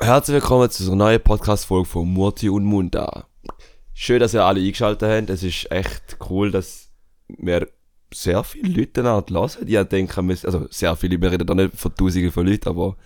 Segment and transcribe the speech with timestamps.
[0.00, 3.26] Herzlich willkommen zu unserer neuen Podcast-Folge von Murti und Munda.
[3.94, 5.30] Schön, dass ihr alle eingeschaltet habt.
[5.30, 6.90] Es ist echt cool, dass
[7.28, 7.68] wir
[8.14, 9.66] sehr viele Leute danach hören.
[9.66, 12.96] Die denken, wir- also sehr viele, wir reden da nicht von Tausenden von Leuten, aber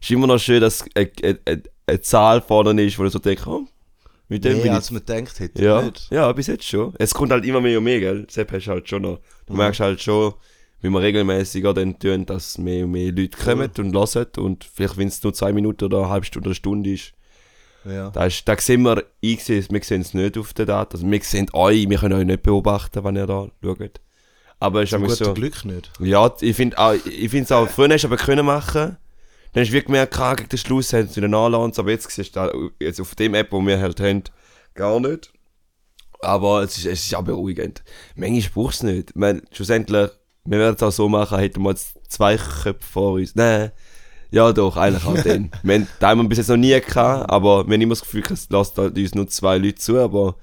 [0.00, 3.18] es ist immer noch schön, dass eine, eine, eine, Zahl vorne ist, wo du so
[3.18, 3.64] denkst, oh,
[4.28, 5.62] mit dem Mehr ich als man denkt hätte.
[5.64, 6.10] ja, Nicht.
[6.10, 6.94] ja, bis jetzt schon.
[6.98, 8.26] Es kommt halt immer mehr und mehr, gell?
[8.30, 9.18] Sepp hast du halt schon noch.
[9.46, 9.58] Du Mhm.
[9.58, 10.34] merkst halt schon,
[10.82, 14.26] wie wir regelmäßiger dann tun, dass mehr und mehr Leute kommen und hören.
[14.38, 17.12] Und vielleicht, wenn es nur zwei Minuten oder eine halbe Stunde oder eine Stunde ist,
[17.84, 18.10] Ja.
[18.10, 20.96] da, ist, da sehen wir, ich sehe es, wir sehen es nicht auf den Daten.
[20.96, 24.00] Also wir sehen euch, wir können euch nicht beobachten, wenn ihr da schaut.
[24.58, 25.34] Aber es ist einfach so.
[25.34, 25.90] Glück nicht.
[25.98, 28.96] Ja, ich finde es auch, früher hast du aber können machen.
[29.52, 32.10] Dann hast du wirklich gemerkt, ah, gegen den Schluss haben sie wieder nachgeladen, aber jetzt
[32.10, 34.22] siehst du jetzt auf dem App, wo wir halt haben,
[34.74, 35.32] gar nicht.
[36.20, 37.82] Aber es ist, es ist auch beruhigend.
[38.14, 39.10] Manchmal brauchst du es nicht.
[39.10, 40.10] Ich meine, schlussendlich,
[40.44, 43.34] wir werden es auch so machen, hätten wir jetzt zwei Köpfe vor uns.
[43.34, 43.70] Nein.
[44.30, 45.50] Ja, doch, eigentlich auch den.
[45.62, 48.48] wir haben, wir bis jetzt noch nie gehabt, aber wir haben immer das Gefühl, es
[48.48, 50.36] lässt halt uns nur zwei Leute zu, aber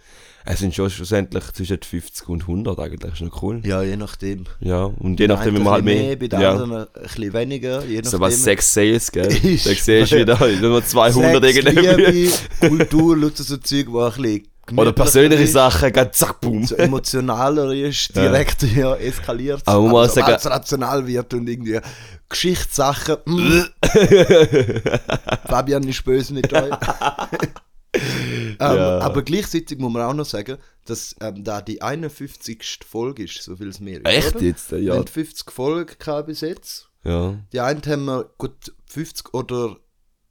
[0.46, 3.62] es sind schon schlussendlich zwischen 50 und 100 eigentlich, ist noch cool.
[3.66, 4.46] Ja, je nachdem.
[4.60, 6.16] Ja, und je nachdem, wie man halt mehr.
[6.16, 6.52] bei den ja.
[6.52, 7.84] anderen ein bisschen weniger.
[7.84, 8.12] Je nachdem.
[8.12, 9.28] So was Sex Sales, gell?
[9.28, 12.12] Da siehst du wieder, nur 200 Sex, irgendwie.
[12.12, 14.48] Liebe, Kultur, lauter so Zeug, wo ein bisschen
[14.78, 16.66] Oder persönliche Sachen, ganz zack, boom.
[16.66, 18.24] So emotionaler ist, Ja.
[18.24, 18.96] direkt ja.
[18.96, 19.62] eskaliert.
[19.66, 21.80] Aber man muss sagen- es rational wird und irgendwie
[22.30, 23.18] Geschichtssachen.
[23.26, 23.62] mm,
[25.48, 26.72] Fabian ist böse mit euch.
[27.94, 29.00] ähm, Ja.
[29.00, 32.80] Aber gleichzeitig muss man auch noch sagen, dass ähm, da die 51.
[32.88, 34.06] Folge ist, so viel es mehr ist.
[34.08, 34.46] Echt oder?
[34.46, 34.72] jetzt?
[34.72, 34.96] Wir Ja.
[34.96, 36.90] haben 50 Folgen gehabt bis jetzt.
[37.04, 37.36] ja.
[37.54, 39.78] Die eine haben wir gut 50 oder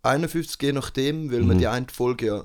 [0.02, 1.58] 51, je nachdem, weil wir Mhm.
[1.58, 2.44] die eine Folge ja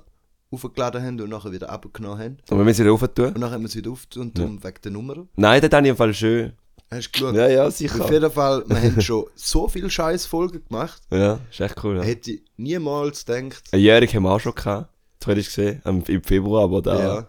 [0.53, 2.37] aufgeladen haben und nachher wieder abgenommen haben.
[2.49, 3.25] Wenn wir sie wieder tun?
[3.27, 4.45] Und nachher haben wir sie wieder auf und Ja.
[4.45, 5.27] wegen der Nummer.
[5.35, 6.53] Nein, das habe ich im Fall schön.
[6.91, 7.35] Hast du geschaut?
[7.35, 8.11] Ja, ja, Auf sicher.
[8.11, 11.01] jeden Fall, wir haben schon so viele scheiß Folgen gemacht.
[11.11, 11.97] Ja, ist echt cool.
[11.97, 12.03] Ja.
[12.03, 13.63] Hätte ich niemals gedacht.
[13.71, 14.89] Ein Jährig haben wir auch schon gehabt.
[15.19, 16.99] Das hätte ich gesehen, im Februar, aber da.
[16.99, 17.27] Ja.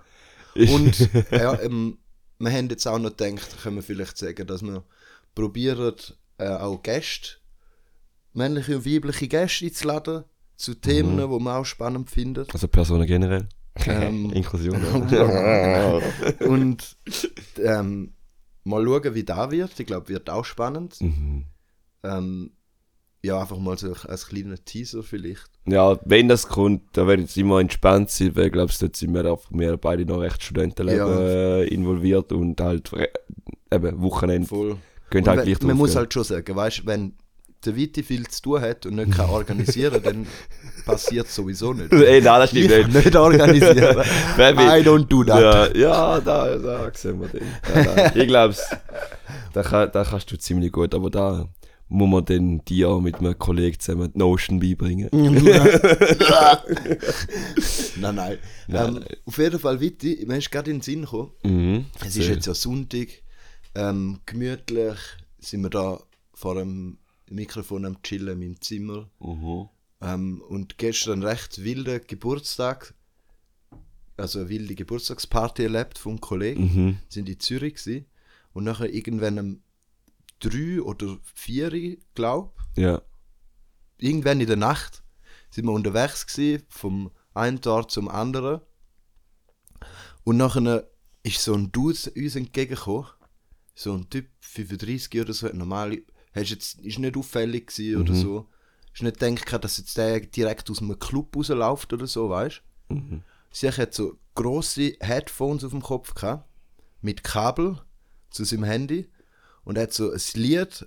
[0.54, 1.96] ist- Und ja, ähm,
[2.38, 4.82] wir haben jetzt auch noch gedacht, können wir vielleicht sagen, dass wir
[5.34, 5.94] probieren,
[6.38, 7.36] äh, auch Gäste,
[8.32, 10.24] männliche und weibliche Gäste einzuladen,
[10.56, 11.30] zu Themen, Mhm.
[11.30, 12.52] die man auch spannend findet.
[12.52, 13.48] Also Personen generell.
[13.86, 14.80] Ähm, Inklusion.
[16.40, 16.96] Und
[17.58, 18.12] ähm,
[18.64, 19.78] mal schauen, wie da wird.
[19.78, 21.00] Ich glaube, wird auch spannend.
[21.00, 21.44] Mhm.
[22.02, 22.50] Ähm,
[23.22, 25.48] ja, einfach mal so als kleiner Teaser vielleicht.
[25.66, 29.14] Ja, wenn das kommt, da werde ich immer entspannt sein, weil ich glaube, dort sind
[29.14, 31.18] wir, auch, wir beide noch recht Studentenleben Ja.
[31.60, 32.92] äh, involviert und halt
[33.72, 34.76] eben Wochenende Voll.
[35.26, 37.14] halt wenn, man muss halt schon sagen, weißt du, wenn
[37.66, 40.26] der Viti viel zu tun hat und nicht kann organisieren, dann
[40.84, 41.92] passiert sowieso nicht.
[41.92, 43.04] Ey, nein, das stimmt Ich nicht.
[43.04, 43.98] nicht organisieren.
[43.98, 45.74] I don't do that.
[45.74, 47.42] Ja, ja da, da sehen wir den.
[47.74, 48.12] Ja, nein.
[48.14, 48.54] ich glaube,
[49.52, 51.48] da, kann, da kannst du ziemlich gut, aber da
[51.88, 55.08] muss man dann dir mit einem Kollegen zusammen die Notion beibringen.
[55.12, 55.34] nein,
[58.14, 58.38] nein.
[58.66, 61.30] Nein, ähm, Auf jeden Fall, Viti, mir ist gerade in den Sinn gekommen.
[61.44, 61.84] Mhm.
[62.04, 63.08] Es ist jetzt ja Sonntag,
[63.74, 64.96] ähm, gemütlich
[65.38, 66.00] sind wir da
[66.32, 66.98] vor dem
[67.34, 69.08] Mikrofon am Chillen in meinem Zimmer.
[69.20, 69.68] Mhm.
[70.00, 72.94] Ähm, und gestern einen recht wilder Geburtstag,
[74.16, 76.62] also eine wilde Geburtstagsparty erlebt vom Kollegen.
[76.62, 76.98] Mhm.
[77.08, 78.06] Sind in Zürich gewesen.
[78.52, 79.62] Und nachher irgendwann um
[80.40, 83.02] drei oder vier, glaube Ja.
[83.98, 85.02] irgendwann in der Nacht
[85.50, 88.60] sind wir unterwegs gewesen, vom einen Ort zum anderen.
[90.24, 90.88] Und nachher
[91.22, 93.06] ist so ein Dude uns entgegengekommen.
[93.74, 95.98] So ein Typ, 35 oder so, normal,
[96.34, 98.20] hast jetzt, ist nicht auffällig gewesen oder Mhm.
[98.20, 98.46] so.
[98.92, 102.94] Ist nicht gedacht, dass jetzt der direkt aus einem Club rausläuft oder so, weißt du?
[102.94, 103.22] Mhm.
[103.50, 106.48] Sie hat so grosse Headphones auf dem Kopf gehabt,
[107.00, 107.80] mit Kabel
[108.30, 109.08] zu seinem Handy
[109.64, 110.86] und hat so ein Lied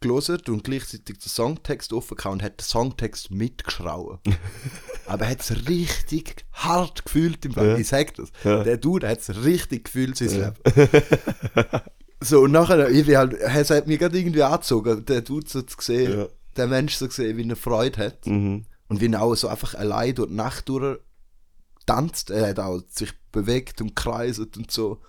[0.00, 4.18] gelesen und gleichzeitig den Songtext offen gehabt und hat den Songtext mitgeschrauen.
[5.06, 7.68] Aber er hat es richtig hart gefühlt im Fall.
[7.68, 7.76] Ja.
[7.76, 8.30] Ich sag das.
[8.44, 8.62] Ja.
[8.64, 10.48] Der Dude hat es richtig gefühlt, sein Ja.
[10.48, 11.82] Leben.
[12.20, 15.62] so, und nachher, ich bin halt, er hat mich gerade irgendwie angezogen, der Dude so
[15.62, 16.26] zu sehen, Ja.
[16.56, 18.26] der Mensch so gesehen, wie er Freude hat.
[18.26, 18.64] Mhm.
[18.88, 20.98] Und wie er auch so einfach allein durch die Nacht durch
[21.86, 22.30] tanzt.
[22.30, 25.00] Er hat auch sich bewegt und kreiset und so.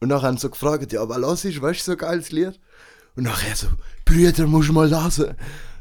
[0.00, 2.30] Und nachher haben sie so gefragt, ja, was los ist, weißt du, so ein geiles
[2.30, 2.60] Lied?
[3.16, 3.66] Und nachher so,
[4.04, 5.34] Brüder, musst du mal lassen.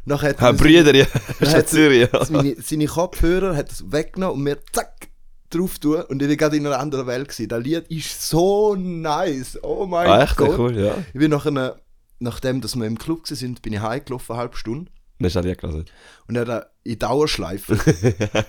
[0.05, 1.05] Nachher hat Ha, er Brüder, ja.
[1.39, 2.25] Ist ja.
[2.25, 5.06] seine, seine Kopfhörer hat es weggenommen und mir zack
[5.49, 7.29] drauf tun und ich war gerade in einer anderen Welt.
[7.29, 7.47] Gewesen.
[7.49, 9.57] Das Lied ist so nice.
[9.63, 10.57] Oh mein Ah, echt Gott.
[10.57, 10.95] cool, ja.
[11.13, 11.79] Ich bin nachher,
[12.19, 14.91] nachdem dass wir im Club waren, sind, bin ich heimgelaufen, eine halbe Stunde.
[15.19, 15.85] Das ist auch nicht gelassen.
[16.27, 17.73] Und er hat in Dauerschleife.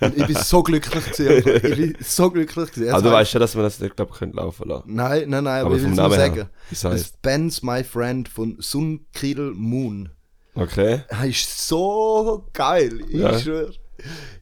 [0.01, 1.61] und ich bin so glücklich gewesen.
[1.65, 2.93] Ich bin so glücklich gewesen.
[2.93, 4.95] Aber du Es weißt schon, dass man das nicht, glaube ich, laufen lassen.
[4.95, 6.51] Nein, nein, nein, aber, Aber ich will es nur sagen.
[6.69, 7.23] Das heisst.
[7.23, 10.11] Ben's My Friend von Sun Kill Moon.
[10.55, 11.05] Okay.
[11.09, 13.01] Das ist so geil.
[13.09, 13.39] Ich Ja.
[13.39, 13.73] schwöre.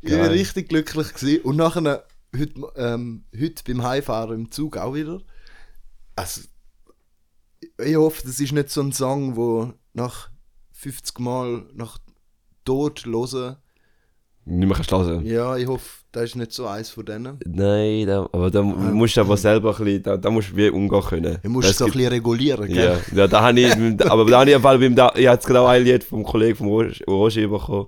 [0.02, 1.14] Ich war richtig glücklich.
[1.14, 1.42] Gewesen.
[1.42, 2.04] Und nachher,
[2.38, 5.20] heute, ähm, heute beim Heimfahren im Zug auch wieder.
[6.14, 6.42] Also,
[7.84, 10.30] ich hoffe, das ist nicht so ein Song, wo nach
[10.72, 11.98] 50 Mal nach
[12.64, 13.56] Tod hören.
[14.44, 15.26] Nicht mehr kannst hören.
[15.26, 17.38] Ja, ich hoffe, das ist nicht so eins von denen.
[17.44, 20.68] Nein, da, aber da musst du aber selber ein bisschen, da, da musst du wie
[20.70, 21.38] umgehen können.
[21.42, 23.00] Du musst es so ein bisschen regulieren, gell?
[23.10, 23.72] Ja, ja da habe ich,
[24.02, 26.22] aber da habe ich im Fall beim, da, ich habe jetzt genau ein Lied vom
[26.22, 27.86] Kollegen vom Roger Roger bekommen.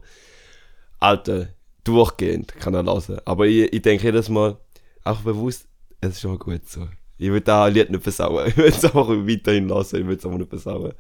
[0.99, 1.49] Alter,
[1.89, 3.19] durchgehend kann er hören.
[3.25, 4.57] Aber ich, ich denke jedes Mal,
[5.05, 5.67] auch bewusst,
[6.01, 6.87] es ist schon gut so.
[7.17, 8.47] Ich will da ein Lied nicht versauen.
[8.49, 10.93] Ich will es einfach weiterhin lassen, ich will es aber nicht versauen.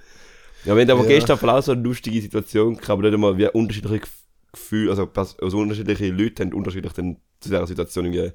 [0.65, 1.09] Ja, wenn aber Ja.
[1.09, 4.09] gestern auch so eine lustige Situation gehabt, aber nicht einmal wie unterschiedliche Gef-
[4.53, 8.33] Gefühle, also, also unterschiedliche Leute haben unterschiedlich dann zu dieser Situation irgendwie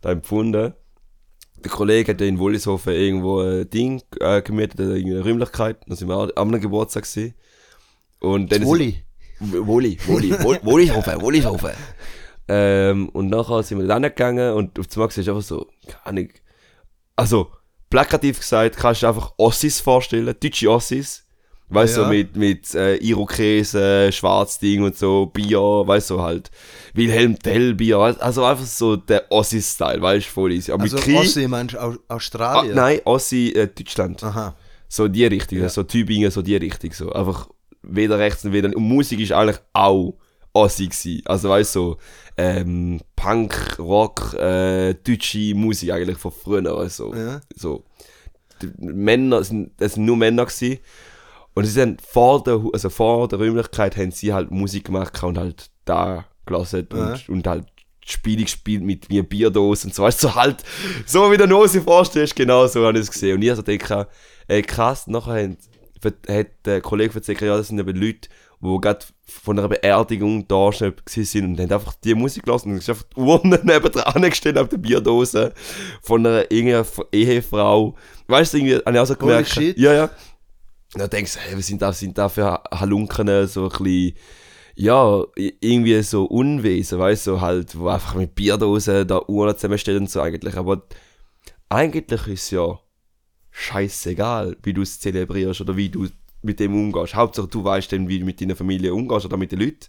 [0.00, 0.72] da empfunden.
[1.64, 5.76] Der Kollege hat in Wollishofen irgendwo ein Ding äh, gemietet, irgendeine Räumlichkeit.
[5.86, 7.34] Da sind wir auch am Geburtstag gewesen.
[8.18, 8.68] Und dann ist-
[9.42, 9.98] Woli.
[10.06, 11.70] Woli, Woli, Woli, Wollishofen, Wollishofen.
[12.48, 16.04] Ähm, und nachher sind wir dann gegangen und auf einmal siehst du einfach so, keine
[16.20, 16.28] Ahnung.
[17.16, 17.50] Also,
[17.90, 21.24] plakativ gesagt, kannst du dir einfach Ossis vorstellen, deutsche Ossis.
[21.68, 22.06] Weißt du, Ja.
[22.06, 26.50] so mit, mit äh, Irokesen, Schwarzding und so, Bier, weißt du, halt.
[26.92, 30.70] Wilhelm Tell Bier, also einfach so der Ossi-Style, weißt du, voll easy.
[30.70, 31.16] Aber Also mit Krieg.
[31.16, 32.74] Ossi, meinst du Au- Ah, Australien?
[32.74, 34.22] nein, Ossi äh, Deutschland.
[34.22, 34.54] Aha.
[34.88, 35.70] So die Richtung, Ja.
[35.70, 36.92] so Tübingen, so die Richtung.
[36.92, 37.10] So.
[37.12, 37.48] Einfach
[37.82, 38.74] weder rechts noch weder.
[38.76, 40.14] Und Musik ist eigentlich auch
[40.52, 41.22] Ossi gewesen.
[41.26, 41.96] Also weißt du, so,
[42.36, 46.76] ähm, Punk, Rock, äh, deutsche Musik eigentlich von früher.
[46.76, 47.40] Also, Ja.
[47.54, 47.84] so.
[48.60, 50.78] Die Männer, es sind, es sind nur Männer gewesen.
[51.54, 55.36] Und sie sind vor der, also vor der Räumlichkeit haben sie halt Musik gemacht und
[55.38, 57.12] halt da gelassen Ja.
[57.12, 57.66] und, und halt
[58.04, 60.62] Spiele gespielt mit mir Bierdosen und so, weißt du, so halt,
[61.06, 63.36] so wie du noch sich vorstellst, genau so habe ich es gesehen.
[63.36, 64.08] Und ich also denke,
[64.48, 65.56] äh, krass, nachher haben,
[66.04, 68.28] hat der Kollege erzählt, ja, das sind eben Leute,
[68.60, 72.76] die gerade von einer Beerdigung da schon sind und haben einfach die Musik gelassen und
[72.76, 75.52] es ist einfach die Urne nebendran gestellt auf der Bierdose
[76.02, 77.96] von einer irgendeiner Ehefrau.
[78.28, 79.48] Weißt du, irgendwie, habe ich auch so Holy gemerkt.
[79.48, 79.78] shit.
[79.78, 80.04] Ja, ja.
[80.94, 84.16] Und dann denkst du, hey, was sind da, sind da für Halunken, so ein bisschen,
[84.74, 90.02] ja, irgendwie so Unwesen, weißt du, so halt, wo einfach mit Bierdosen da Uhren zusammenstellen
[90.02, 90.56] und so eigentlich.
[90.56, 90.82] Aber
[91.68, 92.78] eigentlich ist es ja
[93.52, 96.08] scheißegal, wie du es zelebrierst oder wie du
[96.42, 97.14] mit dem umgehst.
[97.14, 99.86] Hauptsache du weißt dann, wie du mit deiner Familie umgehst oder mit den Leuten.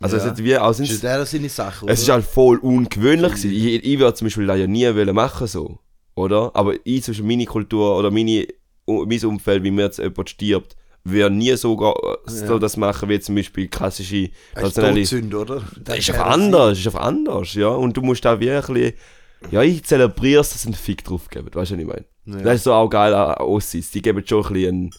[0.00, 0.26] Also Ja.
[0.26, 1.92] es ist wie, Das ist ja der seine Sache, oder?
[1.92, 3.50] es ist halt voll ungewöhnlich gewesen.
[3.52, 5.78] Ich, ich würde zum Beispiel das ja nie wollen machen so,
[6.14, 6.50] oder?
[6.54, 8.46] Aber ich zwischen meine Kultur oder meine,
[8.86, 11.80] mein Umfeld, wie mir jetzt jemand stirbt, würde nie so,
[12.28, 12.58] Ja.
[12.58, 15.62] das machen wie zum Beispiel klassische Das ist oder?
[15.82, 17.68] das ist einfach anders, ist einfach anders, ja.
[17.68, 18.94] Und du musst da wirklich,
[19.50, 22.04] ja, ich zelebriere es, dass einen Fick drauf geben, weißt du, was ich meine?
[22.26, 22.36] Ja.
[22.40, 24.90] Das ist so auch geil an Ossis, die geben schon ein bisschen einen,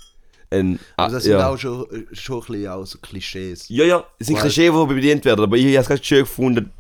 [0.50, 1.50] einen Also das sind ja.
[1.50, 3.68] auch schon, schon ein bisschen auch so Klischees.
[3.70, 6.20] ja, ja, es sind Weil- Klischees, die bedient werden, aber ich habe es ganz schön
[6.20, 6.72] gefunden,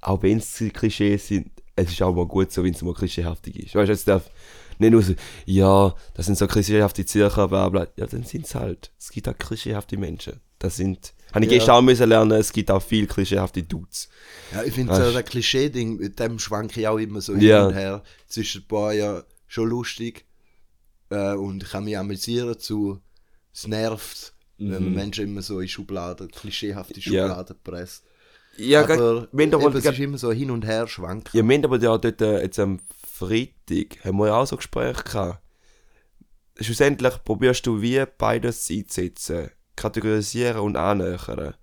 [0.00, 3.56] auch wenn es Klischees sind, es ist auch mal gut so, wenn es mal klischeehaftig
[3.58, 3.74] ist.
[3.74, 4.30] Weißt du, es darf
[4.78, 5.14] nicht nur so,
[5.46, 8.90] ja, das sind so klischeehafte Zircher, bla bla, ja, dann sind es halt.
[8.98, 10.40] Es gibt auch klischeehafte Menschen.
[10.58, 11.58] Das sind, habe ich Ja.
[11.58, 14.08] gestern auch müssen lernen, es gibt auch viel klischeehafte Dudes.
[14.52, 17.60] Ja, ich finde so das Klischee-Ding, mit dem schwanke ich auch immer so Ja.
[17.60, 18.02] hin und her.
[18.28, 20.26] Zwischen ein paar ja schon lustig
[21.10, 23.00] äh, und ich kann mich amüsieren zu,
[23.52, 24.94] es nervt, wenn man Mhm.
[24.94, 27.28] Menschen immer so in Schubladen, klischeehafte Ja.
[27.28, 28.04] Schubladen presst.
[28.56, 31.36] Ja, aber eben, es ist immer so hin und her schwanken.
[31.36, 34.56] Ja, wir haben aber ja dort äh, jetzt am Freitag haben wir ja auch so
[34.56, 35.40] Gespräche gehabt.
[36.60, 39.50] Schlussendlich probierst du wie beides einzusetzen.
[39.76, 41.54] Kategorisieren und annähern.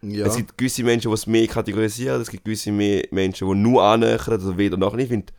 [0.00, 0.26] Ja.
[0.26, 3.82] Es gibt gewisse Menschen, die es mehr kategorisieren, es gibt gewisse mehr Menschen, die nur
[3.82, 4.96] annähern, also weder noch.
[4.96, 5.32] Ich finde,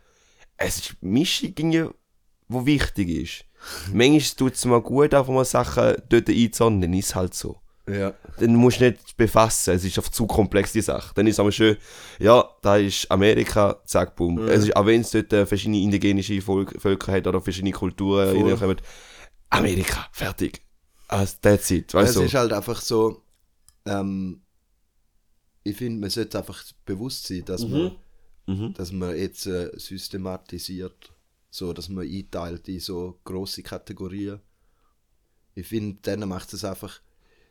[0.60, 1.88] es ist Mischung, die
[2.48, 3.44] wichtig ist.
[3.92, 7.60] Manchmal tut es mal gut, einfach mal Sachen dort einzuordnen, dann ist es halt so.
[7.88, 8.14] ja.
[8.38, 11.12] dann musst du nicht befassen, es ist auf zu komplex die Sache.
[11.14, 11.76] Dann ist es aber schön,
[12.18, 14.38] ja, da ist Amerika, zack, boom.
[14.48, 18.34] Es ist, auch wenn es dort äh, verschiedene indigenische Volk, Völker hat oder verschiedene Kulturen
[18.36, 18.50] Voll.
[18.50, 18.76] reinkommen,
[19.48, 20.62] Amerika, fertig.
[21.08, 22.22] Also, that's it, weißt es du?
[22.22, 23.22] ist halt einfach so,
[23.86, 24.42] ähm,
[25.64, 27.96] ich finde, man sollte einfach bewusst sein, dass man
[28.50, 28.74] Mhm.
[28.74, 31.12] dass man jetzt äh, systematisiert,
[31.50, 34.40] so dass man einteilt in so große Kategorien.
[35.54, 37.00] Ich finde, dann macht es einfach.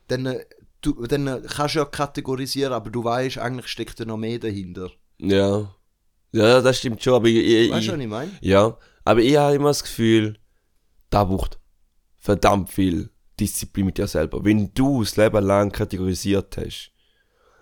[0.08, 0.40] Dann,
[0.82, 4.92] du, dann kannst du ja kategorisieren, aber du weißt, eigentlich steckt da noch mehr dahinter.
[5.20, 5.74] Ja.
[6.32, 8.32] Ja, das stimmt schon, aber ich, ich, Weißt du, was ich meine?
[8.42, 10.38] ja, aber ich habe immer das Gefühl,
[11.10, 11.60] da braucht
[12.18, 14.44] verdammt viel Disziplin mit dir selber.
[14.44, 16.92] Wenn du das Leben lang kategorisiert hast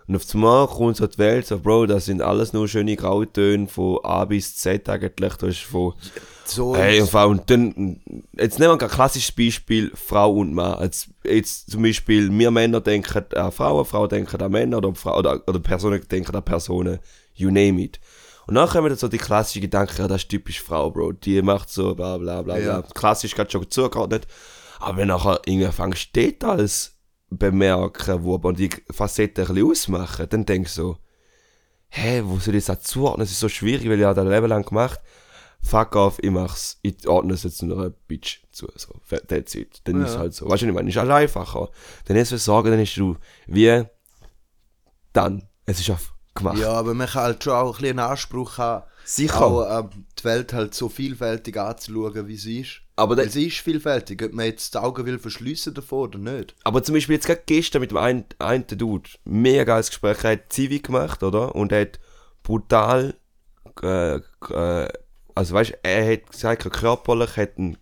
[0.08, 3.66] und auf einmal kommt so die Welt, so Bro, das sind alles nur schöne Grautöne
[3.68, 5.34] von A bis Z eigentlich.
[5.34, 5.92] Du hast von
[6.46, 8.00] So Hey, und allem, dann,
[8.32, 10.80] jetzt nehmen wir ein klassisches Beispiel, Frau und Mann.
[10.82, 15.18] Jetzt, jetzt zum Beispiel, wir Männer denken an Frauen, Frauen denken an Männer oder, Frau,
[15.18, 17.00] oder, oder Personen denken an Personen,
[17.34, 18.00] you name it.
[18.46, 21.42] Und dann kommen dann so die klassischen Gedanken, ja, das ist typisch Frau, Bro, die
[21.42, 22.80] macht so, bla bla bla Ja.
[22.80, 22.90] bla.
[22.94, 24.26] Klassisch gerade schon zugeordnet.
[24.80, 26.94] Aber wenn nachher irgendwie fängst, Details
[27.30, 30.98] bemerken, wo aber die Facetten ein bisschen ausmachen, dann denkst du so,
[31.90, 33.24] hä, wo soll ich das zuordnen?
[33.24, 35.00] Das ist so schwierig, weil ich habe das Leben lang gemacht.
[35.60, 38.94] Fuck off, ich mach's, ich ordne es jetzt nur einer Bitch zu, so,
[39.26, 39.80] that's it.
[39.84, 40.06] Dann Ja.
[40.06, 40.48] ist halt so.
[40.48, 41.68] Weißt du, ich meine, ist halt einfacher.
[42.06, 43.16] Dann ist es sagen, dann ist du,
[43.46, 43.84] wie,
[45.12, 46.58] dann, es ist auf gemacht.
[46.58, 49.40] Ja, aber man kann halt schon auch ein bisschen einen Anspruch haben, Sicher.
[49.42, 52.82] auch ähm, die Welt halt so vielfältig anzuschauen, wie sie ist.
[52.96, 56.54] Aber, Weil sie ist vielfältig, ob man jetzt die Augen will verschliessen davor oder nicht.
[56.64, 60.32] aber zum Beispiel jetzt gerade gestern mit dem einen, einen Dude, mega geiles Gespräch, er
[60.32, 61.54] hat Zivi gemacht, oder?
[61.54, 62.00] Und er hat
[62.42, 63.14] brutal,
[63.82, 64.88] äh, äh,
[65.34, 67.78] also weißt du, er hat gesagt, körperlich hat ein,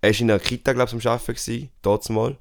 [0.00, 2.38] er ist in einer Kita, glaube ich, am Arbeiten gewesen, dort mal.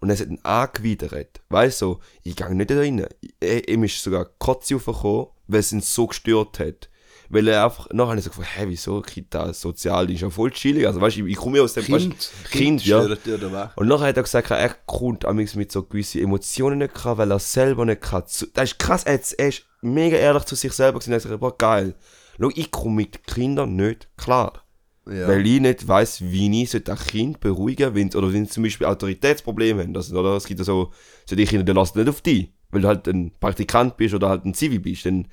[0.00, 1.40] Und er hat ihn angewidert.
[1.50, 3.06] Weißt du, so, ich gehe nicht da rein.
[3.40, 6.88] Er- Ihm ist sogar Kotze aufgekommen, weil es ihn so gestört hat.
[7.34, 10.86] Weil er einfach, nachher so gefragt, hä, wieso Kita, sozial, ist ja voll chillig.
[10.86, 13.02] Also weißt du, ich, ich komme ja aus dem, Kind, weißt, Kind, ja.
[13.02, 13.70] da weg.
[13.74, 15.24] Und nachher hat er gesagt, er kommt
[15.56, 18.22] mit so gewissen Emotionen nicht klar, weil er selber nicht kann.
[18.22, 21.10] Das ist krass, er, ist mega ehrlich zu sich selber gewesen.
[21.10, 21.96] Er hat gesagt, boah, geil.
[22.40, 24.62] Schau, ich komme mit Kindern nicht klar.
[25.06, 25.26] Ja.
[25.26, 28.86] Weil ich nicht weiss, wie ich ein Kind beruhigen wenn oder wenn sie zum Beispiel
[28.86, 29.92] Autoritätsprobleme haben.
[29.92, 30.92] Das, oder es gibt ja so,
[31.26, 32.52] so die Kinder, die lassen nicht auf dich.
[32.70, 35.04] Weil du halt ein Praktikant bist oder halt ein Zivi bist.
[35.04, 35.26] Dann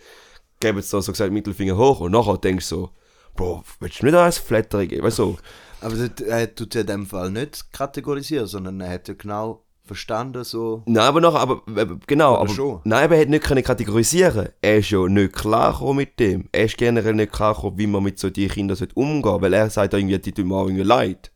[0.62, 2.90] geben sie da so gesagt Mittelfinger hoch und nachher denkst du so,
[3.36, 5.04] Bro, willst du nicht als Flattery geben?
[5.04, 5.38] Weißt du?
[5.82, 5.96] Aber
[6.28, 10.84] er tut ja in dem Fall nicht kategorisieren, sondern er hat ja genau verstanden, so.
[10.86, 12.82] Nein, aber nachher, aber, äh, genau, aber, schon.
[12.84, 14.50] nein, aber er hat nicht können kategorisieren.
[14.62, 16.48] Er ist ja nicht klar mit dem.
[16.52, 19.54] Er ist generell nicht klar gekommen, wie man mit so die Kindern sollte umgehen, weil
[19.54, 21.32] er sagt irgendwie, die tun mir auch irgendwie leid.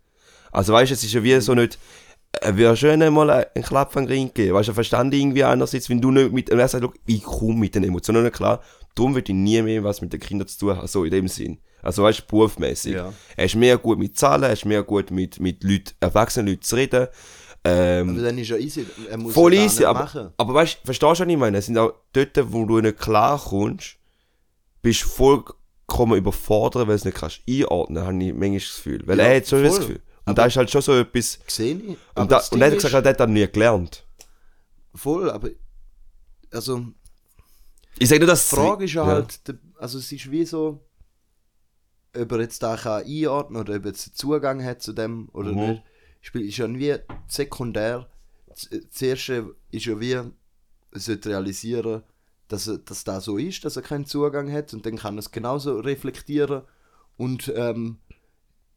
[0.51, 1.79] Also weißt du, es ist ja wie so nicht,
[2.41, 4.53] er würde schön einmal einen Klapp an den Ring geben.
[4.53, 7.75] Weißt du, verstand irgendwie einerseits, wenn du nicht mit, er sagt, «Schau, ich komme mit
[7.75, 8.61] den Emotionen nicht klar,
[8.95, 11.27] darum würde ich nie mehr was mit den Kindern zu tun haben, so in dem
[11.27, 11.59] Sinn.
[11.81, 12.93] Also weißt du, berufsmäßig.
[12.93, 13.13] Ja.
[13.37, 16.61] Er ist mehr gut mit Zahlen, er ist mehr gut mit, mit Leuten, erwachsenen Leuten
[16.63, 17.07] zu reden.
[17.63, 18.85] Ähm, Aber dann ist ja easy.
[19.09, 20.29] Er muss Voll easy, nicht aber, machen.
[20.37, 21.57] aber weißt du, verstehst du, was ich meine?
[21.57, 23.97] Es sind auch dort, wo du nicht klar kommst,
[24.81, 29.01] bist du vollkommen überfordert, weil du es nicht kannst einordnen, habe ich manchmal das Gefühl.
[29.05, 29.79] Weil Ja, er hat das voll.
[29.79, 30.01] Gefühl.
[30.27, 31.97] Und da ist halt schon so etwas, Sehe ich.
[32.15, 34.05] Aber und, da, das und er hat gesagt, er hat das nie gelernt.
[34.95, 35.49] Voll, aber.
[36.51, 36.85] Also,
[37.99, 39.39] Ich sage nur, dass die Frage ist ja halt,
[39.79, 40.85] also es ist wie so,
[42.15, 45.29] ob er jetzt da kann einordnen oder ob er jetzt einen Zugang hat zu dem
[45.33, 45.57] oder Mhm.
[45.69, 45.83] nicht,
[46.21, 46.95] spielt ist ja wie
[47.27, 48.09] sekundär.
[48.47, 50.31] Das erste ist ja wie, er
[50.93, 52.03] sollte realisieren,
[52.47, 55.19] dass, er, dass das so ist, dass er keinen Zugang hat und dann kann er
[55.19, 56.61] es genauso reflektieren
[57.17, 57.97] und ähm,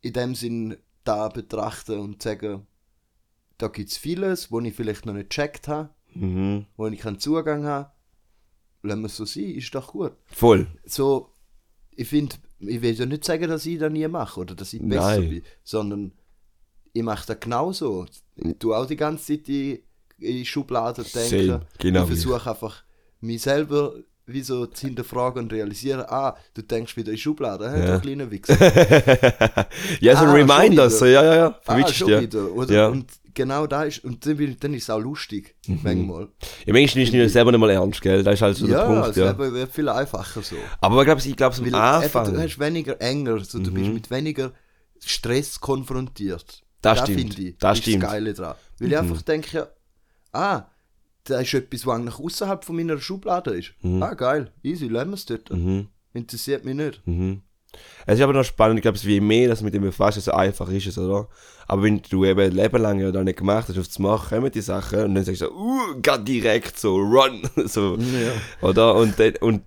[0.00, 2.66] in dem Sinn da betrachten und sagen,
[3.58, 6.66] da gibt es vieles, wo ich vielleicht noch nicht gecheckt habe, Mhm.
[6.76, 7.90] wo ich keinen Zugang habe.
[8.88, 10.66] Lassen wir es so sein, ist doch gut Voll.
[10.84, 11.30] so,
[11.92, 14.80] ich finde, ich will ja nicht sagen, dass ich das nie mache oder dass ich
[14.82, 15.30] besser Nein.
[15.30, 16.12] bin, sondern
[16.92, 18.06] ich mache das genauso.
[18.36, 19.78] Ich tue auch die ganze Zeit in,
[20.18, 21.62] in Schubladen denken.
[21.78, 22.06] Genau ich.
[22.08, 22.82] versuche einfach,
[23.20, 23.94] mich selber
[24.26, 27.94] wie so zu hinterfragen und realisieren, ah, du denkst wieder in Schubladen, hä, Ja.
[27.94, 28.54] du kleiner Wichser.
[30.00, 32.20] ja, so Ah, ein Reminder, so, ja, ja, ja, ah, verwitscht, schon ja.
[32.20, 32.52] wieder.
[32.52, 32.74] Oder?
[32.74, 32.88] Ja.
[32.88, 33.06] Und
[33.38, 35.80] genau da ist, und dann, bin dann ist es auch lustig, Mhm.
[35.82, 36.28] manchmal.
[36.66, 38.22] Ja, manchmal ist es selber nicht mal ernst, gell?
[38.22, 39.30] Das ist halt so Ja, der Punkt, es ja.
[39.30, 40.56] Leben wird viel einfacher so.
[40.80, 42.32] Aber ich glaube, ich glaube, am Anfang.
[42.34, 43.74] Du hast weniger enger, so, du Mhm.
[43.74, 44.52] bist mit weniger
[45.00, 46.62] Stress konfrontiert.
[46.82, 47.96] Das Da stimmt, ich, das ist stimmt.
[47.96, 48.00] Mhm.
[48.02, 48.54] das Geile dran.
[48.78, 49.68] Weil ich einfach denke, ja,
[50.32, 50.70] ah,
[51.24, 53.72] da ist etwas, was eigentlich außerhalb von meiner Schublade ist.
[54.00, 55.50] Ah, geil, easy, lassen wir es dort.
[55.50, 55.88] Mhm.
[56.14, 57.02] Interessiert mich nicht.
[58.06, 60.72] Es ist aber noch spannend, ich glaube, je mehr das mit dem befasst, desto einfacher
[60.72, 61.28] ist es, oder?
[61.66, 64.38] Aber wenn du eben ein Leben lang ja da nicht gemacht hast, auf zu machen,
[64.38, 68.66] kommen die Sachen und dann sagst du so, uh, geht direkt so, run, so, Ja.
[68.66, 68.94] oder?
[68.94, 69.62] Und, dann, und,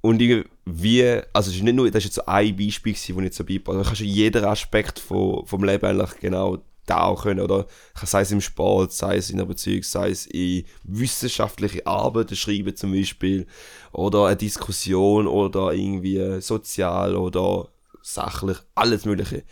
[0.00, 3.20] und irgendwie, also es ist nicht nur, das ist jetzt so ein Beispiel gewesen, wo
[3.20, 7.02] ich jetzt so beipasse, du kannst ja jeden Aspekt von, vom Leben eigentlich genau da
[7.02, 7.66] auch können, oder?
[8.02, 12.74] Sei es im Sport, sei es in einer Beziehung, sei es in wissenschaftliche Arbeiten schreiben
[12.74, 13.46] zum Beispiel,
[13.92, 17.68] oder eine Diskussion, oder irgendwie sozial, oder
[18.02, 19.42] sachlich, alles mögliche.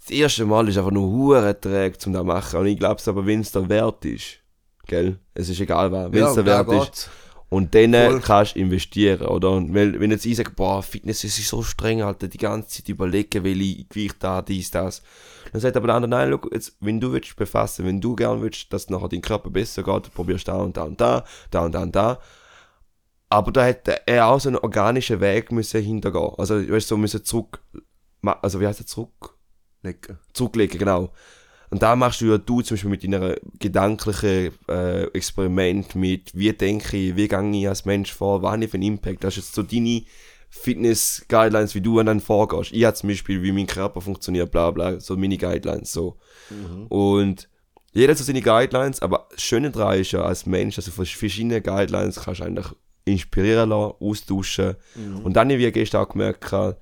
[0.00, 3.26] Das erste Mal ist einfach nur hure träge zum da machen, und ich glaube aber,
[3.26, 4.38] wenn es da wert ist,
[4.86, 5.18] gell?
[5.34, 7.10] Es ist egal wenn es da um da wert ist, geht's.
[7.48, 8.20] Und dann Voll.
[8.20, 9.50] kannst du investieren, oder?
[9.52, 12.88] Und weil, wenn jetzt ich sage, boah, Fitness ist so streng, Alter, die ganze Zeit
[12.88, 15.02] überlegen, welche Gewicht da, dies, das.
[15.52, 18.42] Dann sagt aber der andere, nein, schau, jetzt, wenn du willst befassen, wenn du gern
[18.42, 21.24] willst, dass nachher dein Körper besser geht, dann probierst du da und da und da,
[21.50, 22.20] da und da und da.
[23.30, 26.32] Aber da hätte er auch so einen organischen Weg müssen hintergehen.
[26.38, 27.60] Also, weißt du, so müssen zurück
[28.22, 29.36] also wie heißt das, zurück?
[29.82, 30.18] Lecken.
[30.32, 31.12] zurücklegen, genau.
[31.70, 36.52] Und da machst du ja du zum Beispiel mit deiner gedanklichen äh, Experiment mit, wie
[36.52, 39.22] denke ich, wie gehe ich als Mensch vor, was habe ich für einen Impact.
[39.22, 40.02] Das ist jetzt so deine
[40.50, 42.72] Fitness-Guidelines, wie du dann vorgehst.
[42.72, 46.16] Ich habe zum Beispiel, wie mein Körper funktioniert, bla bla, so meine Guidelines, so.
[46.88, 47.48] Und
[47.92, 50.90] jeder hat so seine Guidelines, aber das Schöne daran ist ja als Mensch, dass du
[50.90, 52.66] von verschiedenen Guidelines kannst eigentlich
[53.04, 54.76] inspirieren lassen, austauschen.
[55.24, 56.78] Und dann, wie ich gestern auch gemerkt habe,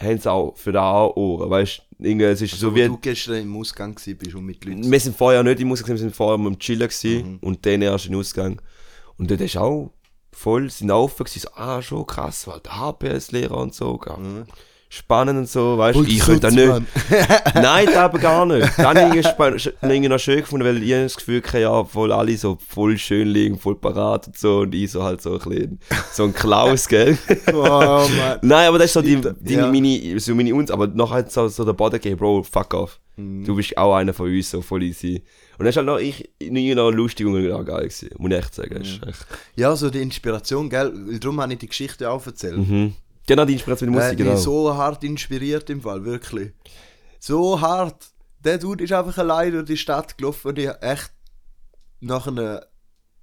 [0.00, 2.30] haben sie auch für da auch Ohren, weißt du?
[2.30, 2.86] Es ist so So wie...
[2.86, 4.90] du gestern im Ausgang bist und mit Leuten.
[4.90, 8.06] Wir sind vorher nicht im Ausgang, wir sind vorher am Chillen gewesen, und dann erst
[8.06, 8.60] im Ausgang.
[9.16, 9.92] Und dort ist auch
[10.32, 14.46] voll, sind offen gewesen, so, ah, schon krass, weil der HPS-Lehrer und so, gell.
[14.88, 16.86] Spannend und so, weißt du, ich könnte da nicht.
[17.54, 18.66] Nein, das aber gar nicht.
[18.66, 22.12] Das habe ich irgendwie irgendwie noch schön gefunden, weil ich das Gefühl hatte, ja, voll
[22.12, 25.38] alle so voll schön liegen, voll parat und so, und ich so halt so ein
[25.38, 25.80] bisschen,
[26.12, 27.18] so ein Klaus, gell.
[27.52, 28.38] oh, Mann.
[28.42, 29.70] Nein, aber das ist so die, die Ja.
[29.70, 33.00] meine, so meine uns, aber noch halt so, so der Boden geben, Bro, fuck off.
[33.16, 33.44] Mhm.
[33.44, 35.22] Du bist auch einer von uns, so voll easy.
[35.58, 38.36] Und das ist halt noch, ich, nie noch lustig und auch geil gewesen, muss ich
[38.38, 38.74] echt sagen.
[38.78, 39.08] Mhm.
[39.08, 39.26] Echt,
[39.56, 40.92] Ja, so die Inspiration, gell?
[41.18, 42.58] Darum habe ich die Geschichte auch erzählt.
[42.58, 42.94] mhm.
[43.26, 44.32] Genau, die Inspiration mit der Musik, hat genau.
[44.36, 46.52] mich so hart inspiriert im Fall, wirklich.
[47.18, 48.06] So hart.
[48.44, 51.12] Der Dude ist einfach allein durch die Stadt gelaufen und ich echt
[52.00, 52.66] nach einer,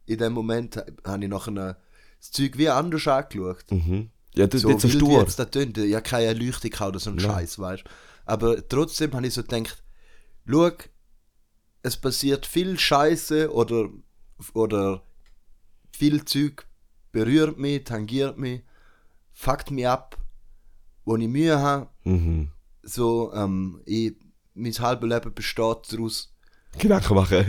[0.05, 1.77] in dem Moment habe ich nach einer,
[2.19, 3.63] das Zeug wie anders angeschaut.
[3.71, 4.09] Mhm.
[4.35, 5.21] Ja, du So bist so stur.
[5.21, 7.83] jetzt das tönt, ja keine Erleuchtung oder so ein Scheiß, weißt
[8.25, 9.83] Aber trotzdem habe ich so gedacht,
[10.45, 10.71] schau,
[11.83, 13.89] es passiert viel Scheiße oder,
[14.53, 15.03] oder
[15.91, 16.65] viel Zeug
[17.11, 18.63] berührt mich, tangiert mich,
[19.33, 20.17] fuckt mich ab,
[21.05, 21.89] wo ich Mühe habe.
[22.03, 22.49] Mhm.
[22.83, 24.13] So, ähm, ich,
[24.53, 26.29] mein halbes Leben besteht daraus,
[26.79, 27.45] Gedanken machen.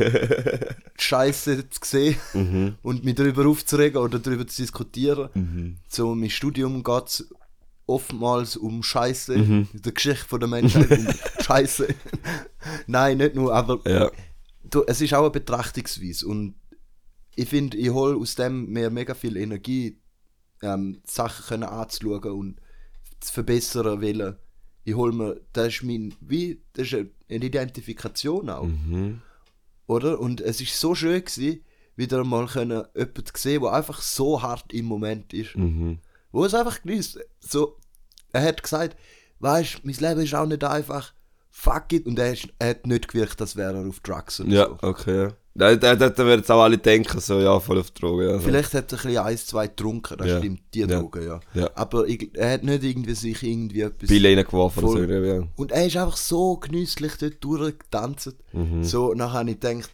[0.99, 2.75] Scheiße zu sehen mhm.
[2.83, 5.31] und mich darüber aufzuregen oder darüber zu diskutieren.
[5.35, 5.77] Mhm.
[5.89, 7.29] so mein Studium geht es
[7.87, 9.69] oftmals um Scheiße, Mhm.
[9.73, 11.07] der Geschichte von der Menschheit um
[11.43, 11.89] Scheiße.
[12.87, 14.11] Nein, nicht nur, aber Ja.
[14.63, 16.55] du, es ist auch eine Betrachtungsweise und
[17.35, 19.99] ich finde, ich hole aus dem mir mega viel Energie,
[20.65, 22.61] ähm, Sachen können anzuschauen und
[23.21, 24.37] zu verbessern wollen.
[24.85, 26.95] Ich hole mir, das ist mein, wie, das ist
[27.31, 29.21] eine Identifikation auch, Mhm.
[29.87, 30.19] oder?
[30.21, 31.65] Und es ist so schön gewesen,
[31.97, 35.99] wieder mal können, jemanden zu sehen, der einfach so hart im Moment ist Mhm.
[36.33, 37.21] wo es einfach genießt.
[37.41, 37.77] So,
[38.33, 38.97] er hat gesagt,
[39.39, 41.13] weißt, mein Leben ist auch nicht einfach,
[41.51, 44.51] fuck it, und er, ist, er hat nicht gewirkt, als wäre er auf Drugs oder
[44.51, 44.79] Ja, so.
[44.83, 45.29] okay.
[45.57, 48.27] Da, da, da, werden jetzt auch alle denken, so, ja, voll auf Drogen.
[48.29, 48.41] Ja, so.
[48.41, 50.39] Vielleicht hat er ein bisschen eins, zwei getrunken, das Ja.
[50.39, 50.87] stimmt, die Ja.
[50.89, 51.41] Drogen, ja.
[51.55, 51.71] Ja.
[51.77, 54.09] Aber ich, er hat nicht irgendwie sich irgendwie etwas...
[54.09, 55.13] Pille reingeworfen oder so.
[55.25, 55.47] Ja.
[55.55, 58.35] Und er ist einfach so genüsslich dort durchgetanzt.
[58.53, 58.83] Mhm.
[58.83, 59.91] So, nachher habe ich gedacht,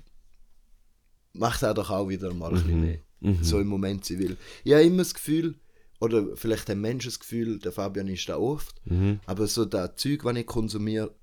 [1.35, 2.99] macht er doch auch wieder mal ein bisschen mehr.
[3.20, 3.44] Mhm.
[3.44, 4.38] So im Moment sie will.
[4.64, 5.57] Ich habe immer das Gefühl,
[6.01, 9.20] oder vielleicht haben Menschen das Gefühl, der Fabian ist da oft, Mhm.
[9.27, 11.14] aber so das Zeug, was ich konsumiere,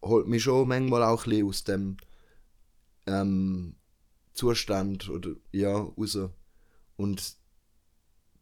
[0.00, 1.96] holt mich schon manchmal auch ein bisschen aus dem
[3.08, 3.74] ähm,
[4.32, 6.18] Zustand oder ja, raus.
[6.96, 7.34] Und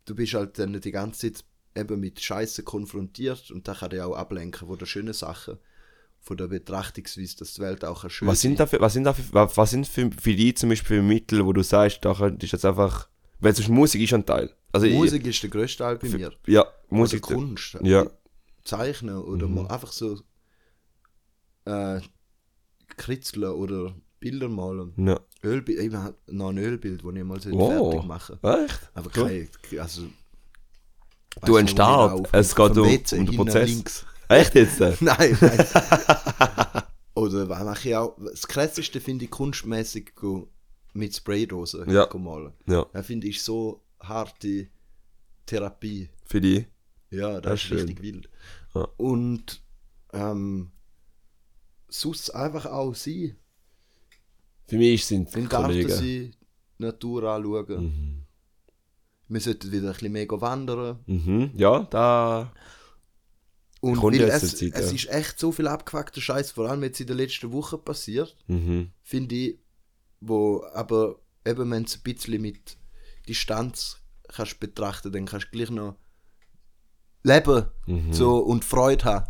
[0.05, 1.45] du bist halt dann die ganze Zeit
[1.77, 5.59] eben mit Scheiße konfrontiert und das kann dich auch ablenken von den schönen Sachen,
[6.21, 9.05] von der Betrachtungsweise, dass die Welt auch eine schöne Was sind da für, was sind
[9.05, 12.13] da für, was sind für, für die zum Beispiel für Mittel, wo du sagst, da
[12.13, 14.53] du jetzt einfach, weil Beispiel Musik ist ein Teil.
[14.73, 16.33] Also ich- Musik ist der grösste Teil bei mir.
[16.47, 17.27] ja, Musik Musik.
[17.31, 17.79] oder Kunst.
[17.83, 18.11] Ja.
[18.65, 19.55] Zeichnen oder Mhm.
[19.55, 20.21] mal einfach so
[21.65, 22.01] äh,
[22.97, 24.93] kritzeln oder Bilder malen.
[24.97, 25.21] Ja.
[25.45, 27.91] Ölbild, ich habe noch ein Ölbild, das ich mal so Oh.
[27.91, 28.91] fertig machen Echt?
[28.95, 30.03] Aber kein, also...
[31.45, 32.27] Du ein.
[32.33, 33.69] Es geht um- um den Prozess.
[33.71, 34.07] Links.
[34.29, 34.81] Echt jetzt?
[35.01, 35.67] nein, nein.
[37.15, 38.17] Oder was mache ich auch?
[38.25, 40.13] Das krasseste finde ich kunstmäßig
[40.95, 42.09] mit Spraydosen Ja.
[42.19, 42.53] malen.
[42.67, 44.69] Ja, Das finde ich so harte
[45.47, 46.09] Therapie.
[46.27, 46.67] für die.
[47.11, 47.79] Ja, das, Das ist schön.
[47.79, 48.29] richtig wild.
[48.75, 48.89] Ja.
[48.97, 49.63] Und
[50.13, 50.71] ähm,
[51.89, 53.35] sonst einfach auch sie.
[54.69, 55.89] Für mich sind es Kollegen.
[55.89, 56.35] sein,
[56.79, 57.83] Natur anschauen.
[57.85, 58.25] Mhm.
[59.29, 61.01] Wir sollten wieder ein bisschen mehr wandern.
[61.07, 61.51] Mhm.
[61.55, 62.53] Ja, da.
[63.81, 64.95] Und weil es, Zeit, es ja.
[64.95, 68.91] ist echt so viel abgefuckter Scheiß, vor allem jetzt in der letzten Woche passiert, Mhm.
[69.03, 69.59] finde ich,
[70.21, 72.77] wo aber eben wenn du es ein bisschen mit
[73.29, 75.97] Distanz kannst betrachten, dann kannst du gleich noch
[77.23, 78.13] leben Mhm.
[78.13, 79.27] so, und Freude haben.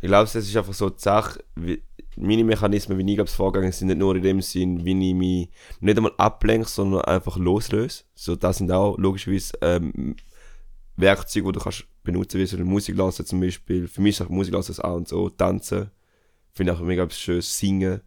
[0.00, 1.82] Ich glaube, es ist einfach so die Sache, wie,
[2.16, 5.48] meine Mechanismen, wie ich glaube, vorgegangen sind, nicht nur in dem Sinn, wie ich mich
[5.80, 8.04] nicht einmal ablenke, sondern einfach loslöse.
[8.14, 10.16] So, das sind auch logischerweise ähm,
[10.96, 13.86] Werkzeuge, die du kannst benutzen, wie so eine Musik lassen zum Beispiel.
[13.88, 15.30] Für mich ist auch Musik lassen auch und so.
[15.30, 15.90] Tanzen,
[16.52, 17.40] finde ich auch mega schön.
[17.40, 18.00] Singen.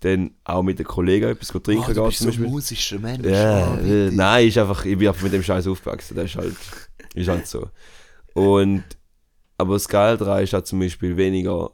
[0.00, 2.46] Dann auch mit den Kollegen etwas trinken Oh, du gehen bist zum so Beispiel.
[2.46, 3.26] ein musischer Mensch.
[3.26, 6.14] Ja, oh, äh, nein, ist einfach, ich bin einfach mit dem Scheiß aufgewachsen.
[6.14, 6.54] Das ist halt,
[7.14, 7.70] ist halt so.
[8.34, 8.84] Und
[9.58, 11.70] Aber das daran ist halt zum Beispiel weniger,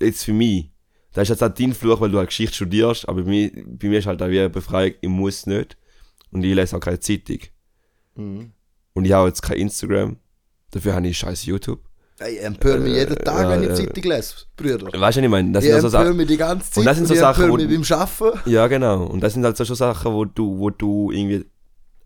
[0.00, 0.70] jetzt für mich,
[1.12, 3.88] das ist jetzt auch dein Fluch, weil du halt Geschichte studierst, aber bei mir, bei
[3.88, 5.76] mir ist halt auch wie eine Befreiung, ich muss nicht.
[6.32, 7.40] Und ich lese auch keine Zeitung.
[8.14, 8.52] Mhm.
[8.94, 10.16] Und ich habe jetzt kein Instagram.
[10.70, 11.80] Dafür habe ich scheiß YouTube.
[12.28, 14.86] Ich empöre mich jeden Tag, wenn ich äh, Zeitung lese, Brüder.
[14.86, 15.52] Weißt du, was ich meine?
[15.52, 16.16] Das Ich sind also empöre Sachen.
[16.18, 18.50] mich die ganze Zeit Und das sind so ich Sachen, wo- mich beim Arbeiten.
[18.50, 19.04] Ja, genau.
[19.06, 21.44] Und das sind halt so schon Sachen, wo du, wo du irgendwie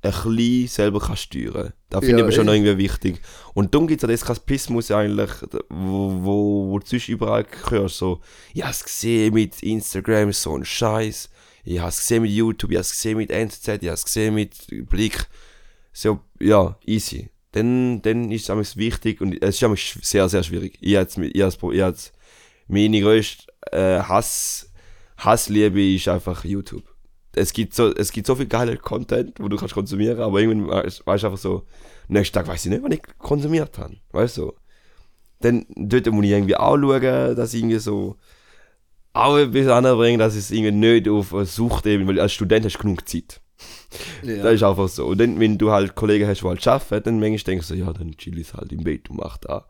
[0.05, 1.73] ein bisschen selber kannst steuern.
[1.90, 2.57] Da finde Ja, ich aber schon eh.
[2.57, 3.21] irgendwie wichtig.
[3.55, 5.31] Und darum gibt es ja das Eskapismus eigentlich,
[5.69, 8.21] wo, wo, wo du sonst überall hörst, so,
[8.53, 11.31] ich habe es gesehen mit Instagram, so ein Scheiß.
[11.64, 14.05] Ich habe es gesehen mit YouTube, ich habe es gesehen mit NZZ, ich habe es
[14.05, 15.27] gesehen mit Blick.
[15.93, 17.31] So, ja, easy.
[17.53, 20.77] Dann, dann ist es wichtig und es ist sehr, sehr schwierig.
[20.81, 22.12] Ich habe jetzt,
[22.67, 24.71] meine grösste äh, Hass,
[25.19, 26.94] Hassliebe ist einfach YouTube.
[27.37, 30.85] Es gibt so, es gibt so viel geiler Content, wo du kannst konsumieren, aber irgendwann
[30.85, 31.62] weißt weißt du einfach so,
[32.09, 33.97] nächsten Tag weiß ich nicht, was ich konsumiert habe.
[34.12, 34.53] Weißt du?
[35.40, 38.16] Dann dort muss ich irgendwie auch schauen, dass ich irgendwie so
[39.12, 42.83] auch etwas anbringen, dass es irgendwie nicht auf Sucht eben, weil als Student hast du
[42.83, 43.40] genug Zeit.
[44.23, 44.42] Ja.
[44.42, 45.07] Das ist einfach so.
[45.07, 47.81] Und dann, wenn du halt Kollegen hast, die halt arbeiten, dann manchmal denkst du so,
[47.81, 49.66] ja, dann chill ich halt im Bett und mach da.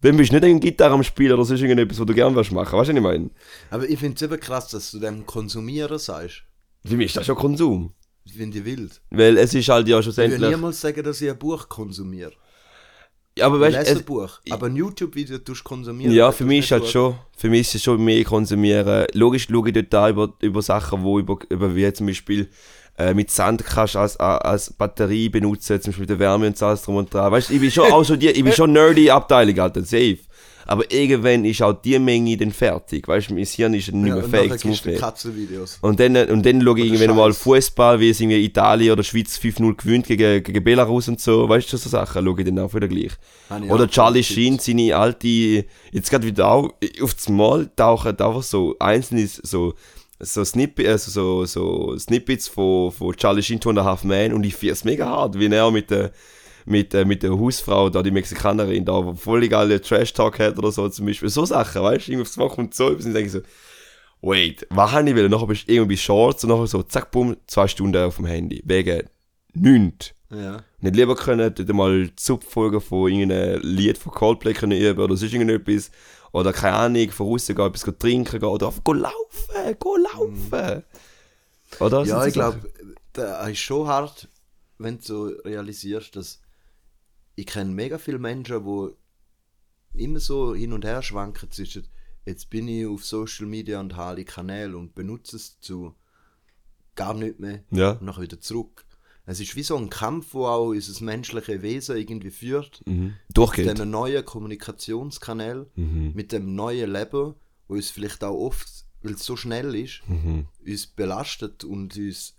[0.00, 2.52] Dann bist du nicht eine Gitarre am Spielen oder sonst irgendetwas, was du gerne willst
[2.52, 2.78] machen.
[2.78, 3.30] Weißt du, was ich meine?
[3.70, 6.44] Aber ich finde es eben krass, dass du dem Konsumieren sagst.
[6.84, 7.92] Für mich ist das schon Konsum.
[8.24, 9.00] Ich finde ich wild.
[9.10, 10.50] Weil es ist halt ja Ich würde schlussendlich.
[10.50, 12.32] niemals sagen, dass ich ein Buch konsumiere.
[13.38, 14.40] Ja, aber Ich weißt lese du, ein Buch.
[14.50, 16.12] Aber ein YouTube-Video tust du konsumieren.
[16.12, 16.90] Ja, Das für mich nicht ist halt gut.
[16.90, 19.06] schon, für mich ist es schon mehr konsumieren.
[19.14, 22.48] Logisch schaue ich dort über, über Sachen, wo über, über wie zum Beispiel
[22.98, 26.66] äh, mit Sand kannst als, als Batterie benutzen, zum Beispiel mit der Wärme und so
[26.66, 27.32] alles drum und dran.
[27.32, 30.18] Weißt du, ich bin schon auch so die, ich bin schon nerdy Abteilung, Alter, safe.
[30.70, 34.14] Aber irgendwann ist auch die Menge dann fertig, weißt du, mein Hirn ist nicht Ja,
[34.14, 34.98] mehr und fähig zum Aufnehmen.
[35.80, 37.32] Und dann, und dann schaue ich irgendwann mal.
[37.32, 41.72] Fußball, wie es irgendwie Italien oder Schweiz 5-0 gewinnt gegen, gegen Belarus und so, weißt
[41.72, 43.10] du, so Sachen schaue ich dann auch wieder gleich.
[43.64, 44.22] Ich Oder auch Charlie.
[44.22, 49.74] Sheen, seine alte, jetzt gerade wieder auch, auf das Mal tauchen einfach so einzelne so,
[50.20, 54.32] so, Snippet, also so, so Snippets von, von Charlie Sheen, Two and a Half Man
[54.32, 56.12] und ich finde es mega hart, wie er mit der,
[56.66, 60.70] mit, äh, mit der Hausfrau, da die Mexikanerin, da wo voll geile Trash-Talk hat oder
[60.72, 61.28] so zum Beispiel.
[61.28, 63.40] So Sachen, weißt du, irgendwie aufs Mal kommt so etwas und ich denke so,
[64.22, 65.24] wait, was habe ich will?
[65.24, 68.16] Und nachher bist du irgendwie bei Shorts und nachher so, zack, bumm, zwei Stunden auf
[68.16, 68.62] dem Handy.
[68.64, 69.02] Wegen
[69.54, 70.62] nichts Ja.
[70.80, 75.32] nicht lieber können, dort mal Subfolgen von irgendeinem Lied von Coldplay können üben oder sonst
[75.32, 75.90] irgendetwas.
[76.32, 80.84] Oder keine Ahnung, von außen gehen, etwas trinken gehen oder einfach go laufen, go laufen.
[81.80, 82.04] Oder?
[82.04, 82.60] Ja, ich glaube,
[83.12, 84.28] da ist schon hart,
[84.78, 86.40] wenn du so realisierst, dass
[87.40, 91.86] ich kenne mega viele Menschen, die immer so hin und her schwanken zwischen
[92.26, 95.94] jetzt bin ich auf Social Media und habe alle Kanäle und benutze es zu
[96.94, 97.64] gar nicht mehr.
[97.70, 97.92] Ja.
[97.92, 98.84] und nachher wieder zurück.
[99.26, 102.82] Es ist wie so ein Kampf, wo auch unser menschliche Wesen irgendwie führt.
[102.86, 103.04] Mhm.
[103.04, 103.70] Mit Durchgeht.
[103.72, 106.12] diesen neuen Kommunikationskanälen, Mhm.
[106.14, 107.34] mit dem neuen Leben,
[107.68, 108.68] wo uns vielleicht auch oft,
[109.02, 110.46] weil es so schnell ist, Mhm.
[110.66, 112.36] uns belastet und uns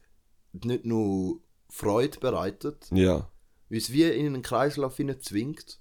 [0.51, 3.30] nicht nur Freude bereitet, Ja.
[3.77, 5.79] Uns wie in einen Kreislauf hinein zwingt,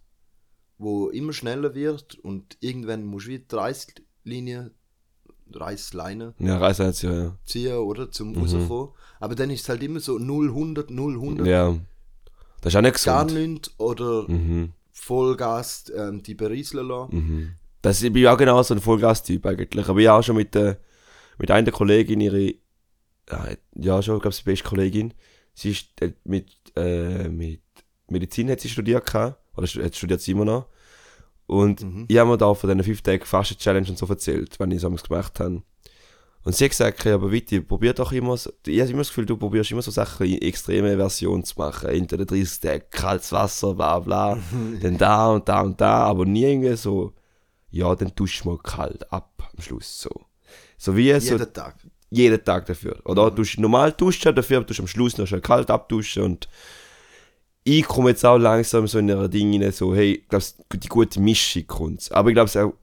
[0.79, 4.71] wo immer schneller wird und irgendwann musst du wie die Reißlinie,
[5.53, 7.37] Reißleine Ja, jetzt ja.
[7.45, 8.89] ziehen, oder, zum rauskommen.
[9.19, 11.77] Aber dann ist es halt immer so 0, 100, 0, 100, Ja.
[12.61, 13.49] Das ist auch nicht gar gesund.
[13.53, 14.73] nichts oder Mhm.
[14.93, 17.17] Vollgas ähm, die berieseln lassen.
[17.17, 17.51] Mhm.
[17.83, 19.89] Das ich bin ja auch genau so ein Vollgas-Typ eigentlich.
[19.89, 20.79] Aber ich habe auch schon mit, der
[21.39, 22.55] mit einer Kollegin ihre,
[23.75, 25.15] ja, schon, ich glaube, sie beste Kollegin.
[25.55, 27.63] Sie ist äh, mit, äh, mit
[28.11, 30.67] Medizin hat sie studiert gehabt, oder studiert sie immer noch.
[31.47, 32.05] Und Mhm.
[32.09, 35.03] ich habe mir da von diesen 5 Tagen Fasten-Challenge und so erzählt, wenn ich es
[35.03, 35.63] gemacht habe.
[36.43, 39.09] Und sie hat gesagt, ja, aber Witti, probier doch immer so, ich habe immer das
[39.09, 41.91] Gefühl, du probierst immer so Sachen in extreme Version zu machen.
[41.91, 44.39] Entweder 30 Tage kaltes Wasser, bla bla,
[44.81, 47.13] dann da und da und da, aber nie irgendwie so,
[47.71, 50.09] ja, dann duschst du mal kalt ab am Schluss, so.
[50.79, 51.75] So wie so Jeden Tag.
[52.09, 52.99] jeden Tag dafür.
[53.05, 56.49] Oder du normal duschen dafür, du am Schluss noch schön kalt abduschen und
[57.65, 60.45] ich komme jetzt auch langsam so in einer Ding rein, so, hey, ich glaube,
[60.75, 62.11] die gute Mischung kommt.
[62.13, 62.75] Aber ich glaube,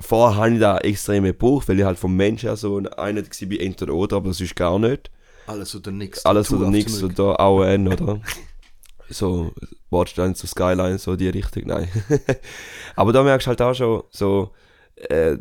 [0.00, 3.60] vorher habe ich da extrem gebraucht, weil ich halt vom Mensch her so einer war
[3.60, 5.10] entweder oder, aber das ist gar nicht.
[5.46, 6.24] Alles oder nichts.
[6.26, 7.14] Alles oder nichts Rücken.
[7.14, 8.20] oder auch ein, oder?
[9.08, 9.52] so,
[9.90, 11.88] Watchline zu Skyline, so die Richtung, nein.
[12.96, 14.50] aber da merkst du halt auch schon, so,
[14.96, 15.38] äh,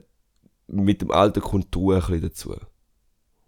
[0.67, 2.55] mit dem Alter kommt die Ruhe ein bisschen dazu.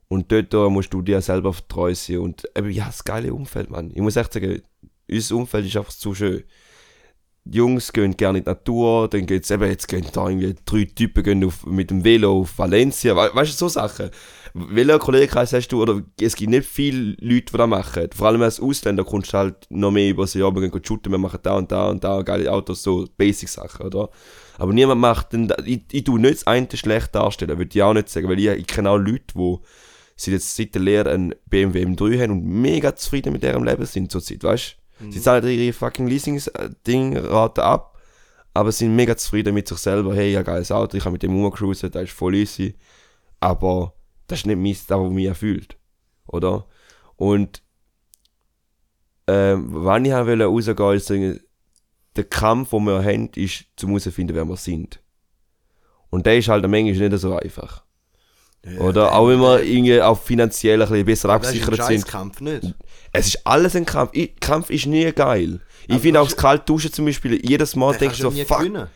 [0.09, 3.69] Und dort da musst du dir selber vertrauen sein und eben, ja, das geile Umfeld,
[3.69, 3.91] Mann.
[3.91, 4.61] Ich muss echt sagen,
[5.09, 6.43] unser Umfeld ist einfach zu schön.
[7.51, 10.83] die Jungs gehen gerne in die Natur, dann geht's eben, jetzt gehen da irgendwie drei
[10.83, 14.09] Typen gehen auf, mit dem Velo auf Valencia, we weißt du, so Sachen.
[14.53, 18.09] Welcher Kollegenkreis hast du, oder es gibt nicht viele Leute, die das machen.
[18.15, 21.11] Vor allem als Ausländer kommst du halt noch mehr über so, ja, wir gehen shooten,
[21.11, 24.09] wir machen da und da und da geile Autos, so Basic-Sachen, oder?
[24.57, 27.93] Aber niemand macht dann, ich, ich tu nicht das eine schlecht darstellen, würde ich auch
[27.93, 29.57] nicht sagen, weil ich, ich kenne auch Leute, die
[30.15, 33.85] sie jetzt seit der Lehre einen BMW M3 haben und mega zufrieden mit ihrem Leben
[33.85, 34.86] sind zurzeit, weißt du?
[34.99, 37.97] Sie zahlen ihre fucking Leasing-Ding-Rate ab,
[38.53, 40.15] aber sind mega zufrieden mit sich selber.
[40.15, 42.75] Hey, ja, geiles Auto, ich kann mit dem rumcruisen, das ist voll easy.
[43.39, 43.93] Aber
[44.27, 45.77] das ist nicht mein, das, was mich erfüllt.
[46.25, 46.65] Oder?
[47.15, 47.61] Und,
[49.27, 51.39] ähm, wann ich wollte rausgehen, ist sagen,
[52.15, 55.01] der Kampf, den wir haben, ist, zum herauszufinden, wer wir sind.
[56.09, 57.83] Und der ist halt manchmal nicht so einfach.
[58.79, 59.13] Oder?
[59.13, 62.01] Auch wenn wir irgendwie auch finanziell ein bisschen besser Das ist ein abgesichert sind.
[62.01, 62.75] Scheißkampf, nicht?
[63.17, 64.11] Es ist alles ein Kampf.
[64.13, 65.59] Ich, Kampf ist nie geil.
[65.87, 68.59] Ich Aber finde auch das kalte Duschen zum Beispiel, jedes Mal denke ich so, fuck.
[68.59, 68.87] gewinnen.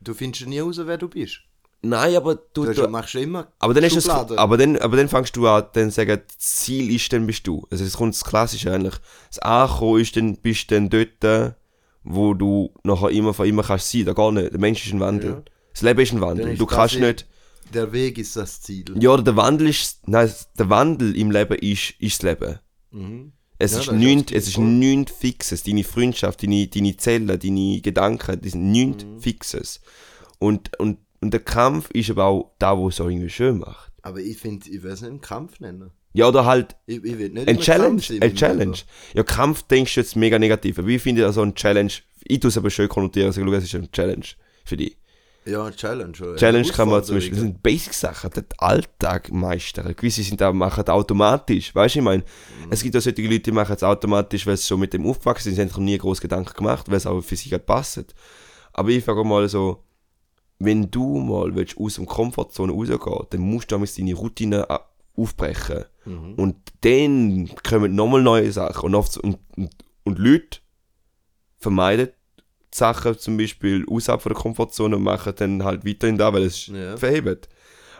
[0.00, 1.40] Du findest nie raus, wer du bist.
[1.82, 5.36] Nein, aber du, Du, du, machst immer aber dann ist aber dann, aber dann fängst
[5.36, 7.66] du an, dann sagen, das Ziel ist, dann bist du.
[7.70, 8.94] Also es kommt das Klassische eigentlich.
[9.28, 11.54] Das Ankommen ist, dann bist du dann dort,
[12.02, 14.06] wo du nachher immer von immer kannst sein.
[14.06, 14.52] Da gar nicht.
[14.52, 15.30] Der Mensch ist ein Wandel.
[15.30, 15.42] Ja.
[15.72, 16.48] Das Leben ist ein Wandel.
[16.52, 17.26] ist Du kannst nicht,
[17.74, 18.84] Der Weg ist das Ziel.
[18.98, 22.58] ja, oder der Wandel ist, nein, der Wandel im Leben ist, ist das Leben.
[22.92, 23.32] Mhm.
[23.58, 25.62] Es Ja, ist das nichts, es ist nichts Fixes.
[25.62, 29.20] Deine Freundschaft, deine, deine Zellen, deine Gedanken, die sind nichts Mhm.
[29.20, 29.80] Fixes.
[30.38, 33.92] Und, und, und der Kampf ist aber auch da, wo es auch irgendwie schön macht.
[34.02, 35.90] Aber ich finde, ich will es nicht einen Kampf nennen.
[36.12, 38.76] Ja, oder halt Ich, ich ein Challenge, ein Challenge.
[39.14, 40.78] Ja, Kampf denkst du jetzt mega negativ.
[40.78, 41.92] Aber ich finde also ein Challenge,
[42.24, 44.26] ich tue es aber schön konnotieren, also, schau, es ist ein Challenge
[44.64, 44.96] für dich.
[45.46, 46.12] Ja, Challenge.
[46.22, 46.36] oder?
[46.36, 47.16] Challenge kann man zum.
[47.16, 49.94] Beispiel, das sind Basic-Sachen, den Alltag meistern.
[49.94, 52.24] Gewisse sind da, machen das automatisch, weißt du, ich meine,
[52.70, 55.44] es gibt auch solche Leute, die machen es automatisch, weil sie schon mit dem aufgewachsen
[55.44, 57.66] sind, sie haben sich noch nie groß Gedanken gemacht, weil es auch für sie halt
[57.66, 58.14] passt.
[58.72, 59.84] Aber ich frage mal so,
[60.58, 64.88] wenn du mal willst, aus der Komfortzone rausgehen dann musst du damals deine Routine a-
[65.16, 65.84] aufbrechen.
[66.06, 66.34] Mhm.
[66.34, 68.86] Und dann kommen nochmal neue Sachen.
[68.86, 69.70] Und, oft, und, und,
[70.04, 70.58] und Leute
[71.58, 72.08] vermeiden
[72.74, 76.66] Sachen zum Beispiel außerhalb von der Komfortzone und machen dann halt weiterhin da, weil es
[76.66, 76.96] Ja.
[76.96, 77.48] verhebt.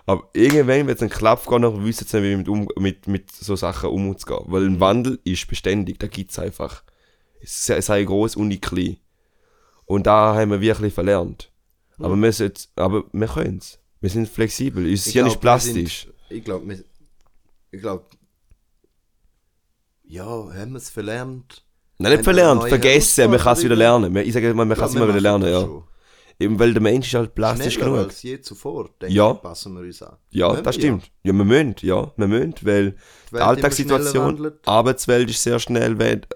[0.06, 3.06] Aber irgendwann wird es einen Klapp gehen, dann wissen sie nicht, wie mit, um, mit,
[3.06, 4.44] mit so Sachen umzugehen.
[4.46, 6.82] Weil ein Wandel ist beständig, da gibt es einfach.
[7.40, 8.96] Es sei- groß und nicht klein.
[9.86, 11.50] Und da haben wir wirklich verlernt.
[11.98, 13.78] Aber wir, sollten- aber wir können es.
[14.00, 14.86] Wir sind flexibel.
[14.92, 16.02] Es ist Ich ja nicht plastisch.
[16.04, 16.84] Sind, ich glaube,
[17.70, 18.06] ich glaube,
[20.02, 21.64] ja, haben wir es verlernt?
[21.98, 24.14] Nein, nicht verlernt, vergessen, man kann es wieder lernen.
[24.16, 25.68] Ich sage immer, man kann es immer wieder lernen, ja.
[26.40, 28.06] Eben, weil der Mensch ist halt plastisch Schneller genug.
[28.08, 29.32] als je zuvor, denke Ja.
[29.34, 30.16] ich, passen wir uns an.
[30.30, 31.04] Ja, Müssen das stimmt.
[31.22, 32.96] Ja, wir müssen, ja, wir müssen, weil Die
[33.36, 34.52] die Alltagssituation.
[34.66, 35.92] Arbeitswelt ist sehr schnell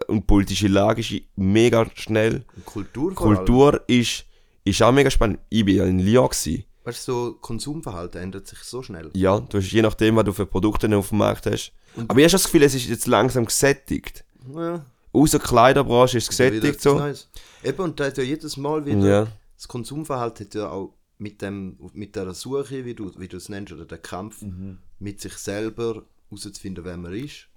[0.06, 2.44] und die politische Lage ist mega schnell.
[2.54, 3.12] Und Kultur.
[3.16, 4.24] Kultur ist,
[4.64, 5.40] ist auch mega spannend.
[5.48, 6.62] Ich bin ja in Lyon gewesen.
[6.84, 9.10] Weißt du, so Konsumverhalten ändert sich so schnell.
[9.14, 11.72] Ja, du hast je nachdem, was du für Produkte auf dem Markt hast.
[12.06, 14.24] Aber ich habe das Gefühl, es ist jetzt langsam gesättigt.
[14.54, 14.84] Ja,
[15.22, 16.98] Außer Kleiderbranche ist wieder gesättigt so.
[16.98, 17.28] Neues.
[17.64, 19.26] Eben, und da hat ja jedes Mal wieder, Ja.
[19.56, 23.48] das Konsumverhalten hat ja auch mit, dem, mit der Suche, wie du, wie du es
[23.48, 24.78] nennst, oder der Kampf Mhm.
[25.00, 27.48] mit sich selber herauszufinden, wer man ist.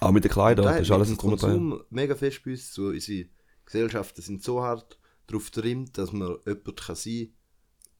[0.00, 1.16] Auch mit den Kleidern, Da das ist alles ein.
[1.16, 2.72] Konsum mega fest bei uns.
[2.72, 3.26] So, unsere
[3.66, 7.28] Gesellschaften sind so hart darauf getrimmt, dass man jemand kann sein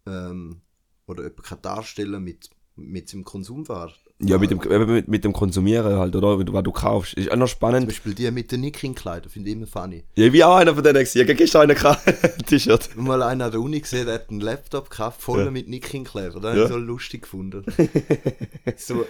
[0.06, 0.61] ähm,
[1.06, 2.48] oder jemand kann darstellen mit,
[2.81, 3.99] mit seinem Konsumverhalten.
[4.23, 6.38] Ja, mit dem, mit, mit dem Konsumieren halt, oder?
[6.38, 7.14] Was du kaufst.
[7.14, 7.87] Ist auch noch Zum spannend.
[7.87, 10.05] Beispiel die mit den Nicking-Kleidern, finde ich immer funny.
[10.14, 12.97] Ja, ich bin auch einer von denen habe gestern einen gehabt, ein T-Shirt.
[12.97, 15.51] Mal einer an der Uni gesehen, der hat einen Laptop gehabt, voll Ja.
[15.51, 16.38] mit Nicking-Kleber.
[16.40, 16.62] Das Ja.
[16.64, 17.64] habe ich so lustig gefunden.
[18.77, 19.07] so,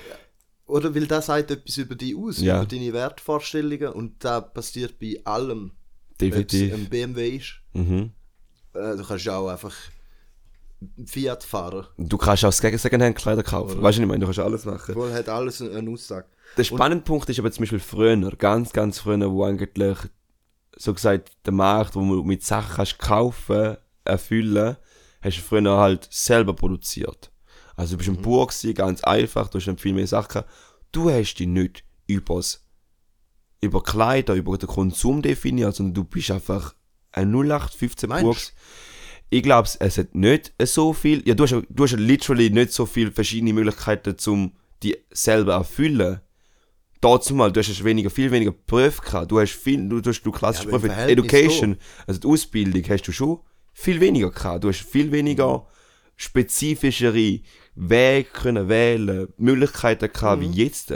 [0.67, 2.59] oder weil das sagt etwas über dich aus, Ja.
[2.59, 5.73] über deine Wertvorstellungen und da passiert bei allem.
[5.73, 6.75] Ob es Definitiv.
[6.75, 8.11] ein BMW ist, Mhm.
[8.75, 9.75] äh, du kannst ja auch einfach
[11.05, 11.87] Fiat fahren.
[11.99, 13.83] Du kannst auch Secondhand-Kleider kaufen.
[13.83, 14.95] Weißt du, was ich meine, du kannst alles machen.
[14.95, 16.27] Wohl hat alles eine eine Aussage.
[16.57, 19.99] Der spannende Punkt ist aber zum Beispiel früher, ganz, ganz früher, wo eigentlich,
[20.77, 24.77] so gesagt, der Markt, wo du mit Sachen kannst kaufen, erfüllen,
[25.21, 27.31] hast du früher halt selber produziert.
[27.77, 30.43] Also du bist ein Bauer gewesen, ganz einfach, du hast dann viel mehr Sachen.
[30.93, 32.66] Du hast dich nicht übers,
[33.61, 36.75] über Kleider, über den Konsum definiert, sondern du bist einfach
[37.12, 38.37] ein 0815 Meinst Bauer.
[39.31, 42.85] Ich glaube, es hat nicht so viel, ja, du hast, du hast literally nicht so
[42.85, 46.21] viele verschiedene Möglichkeiten, um die selber erfüllen.
[47.01, 49.31] Dazu mal, du hast weniger, viel weniger Berufe gehabt.
[49.31, 53.03] Du hast viel, du, du hast du klassische Ja, Verhältnis Education, also die Ausbildung hast
[53.09, 53.38] du schon
[53.73, 54.64] viel weniger gehabt.
[54.64, 55.12] Du hast viel Mhm.
[55.12, 55.66] weniger
[56.16, 57.40] spezifischere
[57.75, 60.93] Wege können wählen, Möglichkeiten gehabt wie jetzt.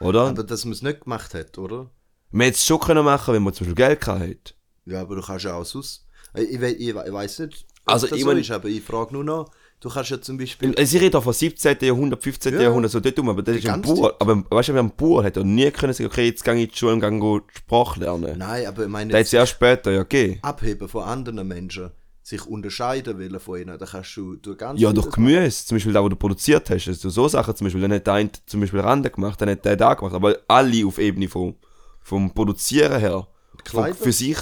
[0.00, 0.24] Oder?
[0.24, 0.30] Mhm.
[0.30, 1.90] Aber dass man es nicht gemacht hat, oder?
[2.30, 4.54] man hätte es schon können machen, wenn man zum Beispiel Geld gehabt hätte.
[4.86, 6.03] Ja, aber du kannst ja auch sonst.
[6.36, 8.82] Ich, ich, ich, we- ich weiß nicht, Also, das ich so mein- ist, aber ich
[8.82, 10.74] frage nur noch, du kannst ja zum Beispiel.
[10.78, 11.76] Ich rede auch von 17.
[11.80, 12.54] Jahrhundert, 15.
[12.54, 12.62] Ja.
[12.62, 14.14] Jahrhundert, so dort rum, aber das ist ein Bauer.
[14.18, 16.68] Aber weißt du, ein Bauer hat ja nie können sagen, okay, jetzt gehe ich in
[16.70, 18.38] die Schule und gehe Sprache lernen.
[18.38, 20.38] Nein, aber ich meine, Das hat es erst später ja gegeben.
[20.42, 21.90] abheben von anderen Menschen,
[22.22, 25.92] sich unterscheiden wollen von ihnen, dann kannst du durch ganz Ja, durch Gemüse, zum Beispiel
[25.92, 28.60] da, wo du produziert hast, also so Sachen zum Beispiel, dann hat der eine zum
[28.60, 31.54] Beispiel Rande gemacht, dann hat der da gemacht, aber alle auf Ebene vom,
[32.00, 33.26] vom Produzieren her.
[33.66, 33.94] Vom, Kleider?
[33.94, 34.38] für sich.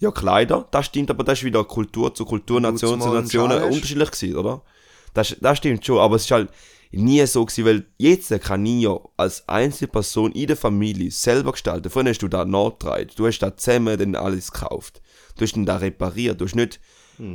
[0.00, 4.10] Ja, Kleider, das stimmt, aber das ist wieder Kultur zu Kultur, Nation zu Nation unterschiedlich
[4.10, 4.62] gewesen, oder?
[5.14, 6.50] Das, das stimmt schon, aber es ist halt
[6.90, 11.90] nie so gewesen, weil jetzt kann ich ja als Einzelperson in der Familie selber gestalten.
[11.90, 15.00] Vorhin hast du da nachgetragen, du hast da zusammen dann alles gekauft.
[15.36, 16.80] Du hast dann da repariert, du hast nicht,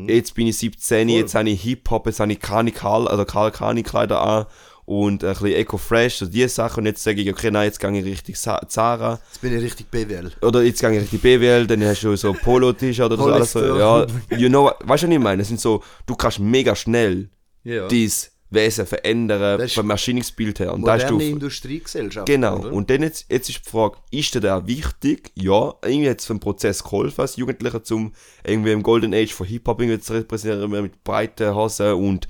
[0.08, 3.52] jetzt bin ich 17, jetzt habe ich Hip-Hop, jetzt habe ich Kani Karl, also Karl
[3.52, 4.46] Kani Kleider an
[4.90, 7.96] und ein bisschen Eco-Fresh, so diese Sachen und jetzt sage ich, okay, nein, jetzt gehe
[7.96, 9.20] ich richtig Zara.
[9.30, 10.32] Jetzt bin ich richtig BWL.
[10.42, 13.78] Oder jetzt gehe ich richtig BWL, dann hast du so Polo-T-Shirt oder so alles so.
[13.78, 15.44] Ja, you know, weißt du, was ich meine?
[15.44, 17.30] Es sind so, du kannst mega schnell
[17.64, 17.88] Ja.
[17.88, 18.12] dein
[18.52, 20.74] Wesen verändern Das vom Erscheinungsbild her.
[20.74, 22.26] Und da Moderne du, Industriegesellschaft.
[22.26, 22.58] genau.
[22.58, 22.74] Oder?
[22.74, 25.32] Und dann jetzt, jetzt ist die Frage, ist dir der wichtig?
[25.36, 28.12] Ja, irgendwie hat es für den Prozess geholfen als Jugendlicher, zum
[28.44, 32.28] irgendwie im Golden Age von Hip-Hop zu repräsentieren mit breiten Hosen und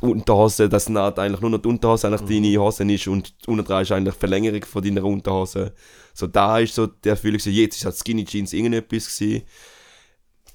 [0.00, 3.50] die Unterhose, dass nicht eigentlich nur noch die Unterhose eigentlich deine Hose ist und die
[3.50, 5.74] Unterdrei ist eigentlich die Verlängerung von deiner Unterhose.
[6.14, 9.42] So, da ist so der gewesen, jetzt ist halt Skinny Jeans irgendetwas gewesen.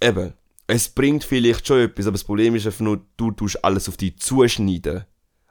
[0.01, 0.33] Eben,
[0.67, 3.97] es bringt vielleicht schon etwas, aber das Problem ist einfach nur, du tust alles auf
[3.97, 5.05] dich zuschneiden.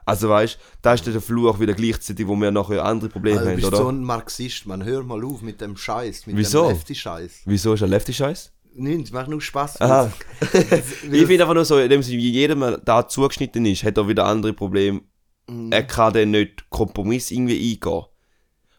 [0.07, 3.51] Also weißt, da ist der Fluch wieder gleichzeitig, wo wir nachher andere Probleme Also, du
[3.51, 3.77] haben, bist oder?
[3.79, 4.85] so ein Marxist, man.
[4.85, 6.65] Hör mal auf mit dem Scheiß, mit Wieso?
[6.69, 7.43] dem Lefty-Scheiß.
[7.47, 8.53] Wieso ist er Lefty-Scheiß?
[8.77, 9.81] Nein, das macht nur Spaß.
[9.81, 10.13] Aha.
[10.53, 14.53] Ich finde einfach nur so, indem sie jedem da zugeschnitten ist, hat er wieder andere
[14.53, 15.01] Probleme.
[15.49, 15.71] Mhm.
[15.73, 18.03] Er kann dann nicht Kompromiss irgendwie eingehen.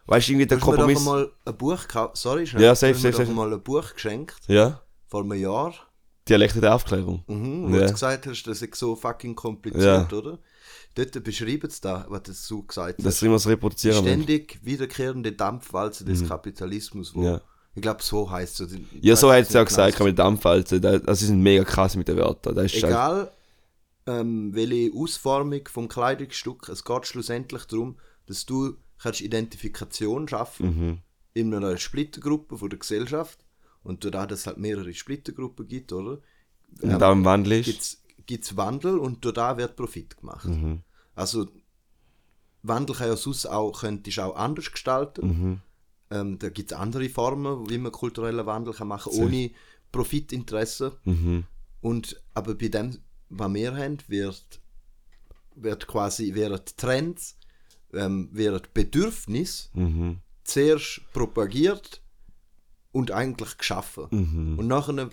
[0.07, 1.03] Weißt du, irgendwie der Kompromiss.
[1.03, 2.17] mal ein Buch gekauft.
[2.17, 2.63] Sorry, schnell.
[2.63, 3.31] Ja, safe, safe, safe.
[3.31, 4.81] mal ein Buch geschenkt, Ja?
[5.07, 5.73] vor einem Jahr.
[6.27, 7.23] Dialekte der Aufklärung.
[7.27, 7.85] Mhm, wo Ja.
[7.85, 10.17] du gesagt hast, das ist so fucking kompliziert, Ja.
[10.17, 10.39] oder?
[10.95, 13.21] Dort beschreibt es da, was du gesagt hast.
[13.21, 14.07] Wir es Die reproduzieren wollen.
[14.23, 17.13] ständig wiederkehrende Dampfwalze des Kapitalismus.
[17.13, 17.25] Wo, Mhm.
[17.25, 17.41] Ja.
[17.75, 18.75] Ich glaube, so heißt es.
[19.01, 20.81] Ja, so hat es ja auch gesagt, mit Dampfwalzen.
[20.81, 22.57] Das- sind mega krass mit den Wörtern.
[22.57, 23.31] Ist Egal,
[24.07, 30.97] ähm, welche Ausformung vom Kleidungsstück, es geht schlussendlich darum, dass du kannst Identifikation schaffen Mhm.
[31.33, 33.39] in einer Splittergruppe von der Gesellschaft
[33.83, 36.19] und dadurch, dass es halt mehrere Splittergruppen gibt, oder?
[36.81, 37.65] Und da im Wandel ist.
[37.65, 40.45] gibt's gibt's Wandel und da wird Profit gemacht.
[40.45, 40.81] Mhm.
[41.13, 41.47] Also
[42.63, 45.27] Wandel kann ja sonst auch, könntest auch anders gestalten.
[45.27, 45.61] Mhm.
[46.11, 49.51] Ähm, da gibt es andere Formen, wie man kulturellen Wandel kann machen ohne
[49.91, 50.97] Profitinteresse.
[51.03, 51.45] Mhm.
[51.81, 52.97] Und, aber bei dem,
[53.29, 54.61] was wir haben, wird,
[55.55, 57.37] wird quasi, werden Trends,
[57.93, 60.19] ähm, werden Bedürfnis Mhm.
[60.43, 62.01] zuerst propagiert
[62.91, 64.07] und eigentlich geschaffen.
[64.11, 64.59] Mhm.
[64.59, 65.09] Und nachher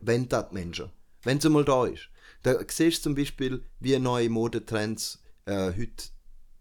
[0.00, 0.90] wenn das die Menschen.
[1.22, 2.08] Wenn es einmal da ist.
[2.42, 6.08] Da siehst du zum Beispiel, wie neue Modetrends äh, heute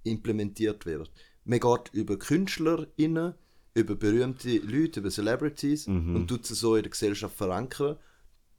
[0.04, 1.08] implementiert werden.
[1.46, 3.34] Man geht über KünstlerInnen,
[3.82, 6.16] über berühmte Leute, über Celebrities Mhm.
[6.16, 7.98] und tut es so in der Gesellschaft verankern.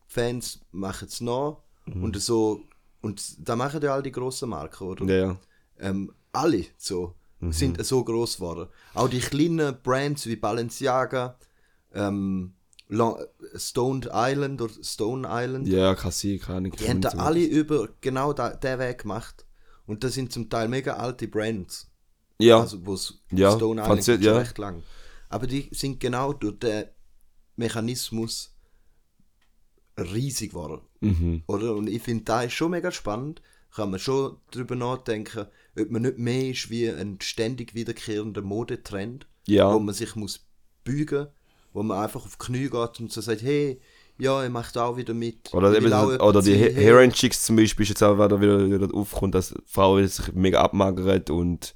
[0.07, 1.57] Fans machen es nach
[1.87, 2.05] Mhm.
[2.05, 2.63] und so
[3.01, 5.05] und da machen ja all die grossen Marken, oder?
[5.07, 5.37] Ja,
[5.79, 7.15] ähm, alle so
[7.51, 8.69] sind so groß geworden.
[8.93, 11.39] Auch die kleinen Brands wie Balenciaga,
[11.95, 12.53] ähm,
[12.89, 13.17] Long,
[13.57, 16.73] Stone Island oder Stone Island, Ja, kann sein, keine Ahnung.
[16.73, 19.47] die haben da alle über genau da, den Weg gemacht.
[19.87, 21.89] Und das sind zum Teil mega alte Brands.
[22.39, 24.37] Ja, Also wo's Ja, Stone Island schon ja.
[24.37, 24.83] recht lang.
[25.31, 26.85] Aber die sind genau durch den
[27.57, 28.55] Mechanismus
[29.99, 30.83] riesig geworden.
[31.01, 31.43] mhm.
[31.47, 31.75] Oder?
[31.75, 33.43] Und ich finde, da ist schon mega spannend.
[33.75, 35.47] Kann man schon darüber nachdenken,
[35.79, 39.73] ob man nicht mehr ist wie ein ständig wiederkehrender Modetrend, Ja.
[39.73, 40.47] wo man sich muss
[40.83, 41.29] bügen,
[41.73, 43.81] wo man einfach auf die Knie geht und so sagt, hey,
[44.19, 45.55] ja, ich mache da auch wieder mit.
[45.55, 46.55] Oder, eben, oder die.
[46.57, 50.61] Heron Chicks zum Beispiel ist jetzt auch wieder, wieder, wieder aufgekommen, dass Frauen sich mega
[50.61, 51.75] abmagern und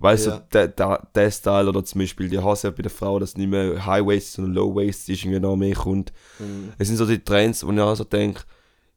[0.00, 0.38] weißt Ja.
[0.38, 3.48] du, der, der, der Style oder zum Beispiel die Hose bei der Frau, dass nicht
[3.48, 6.12] mehr High Waist, sondern Low Waist ist irgendwie noch mehr kommt.
[6.38, 6.72] Mhm.
[6.78, 8.42] Es sind so die Trends, wo ich auch so denke,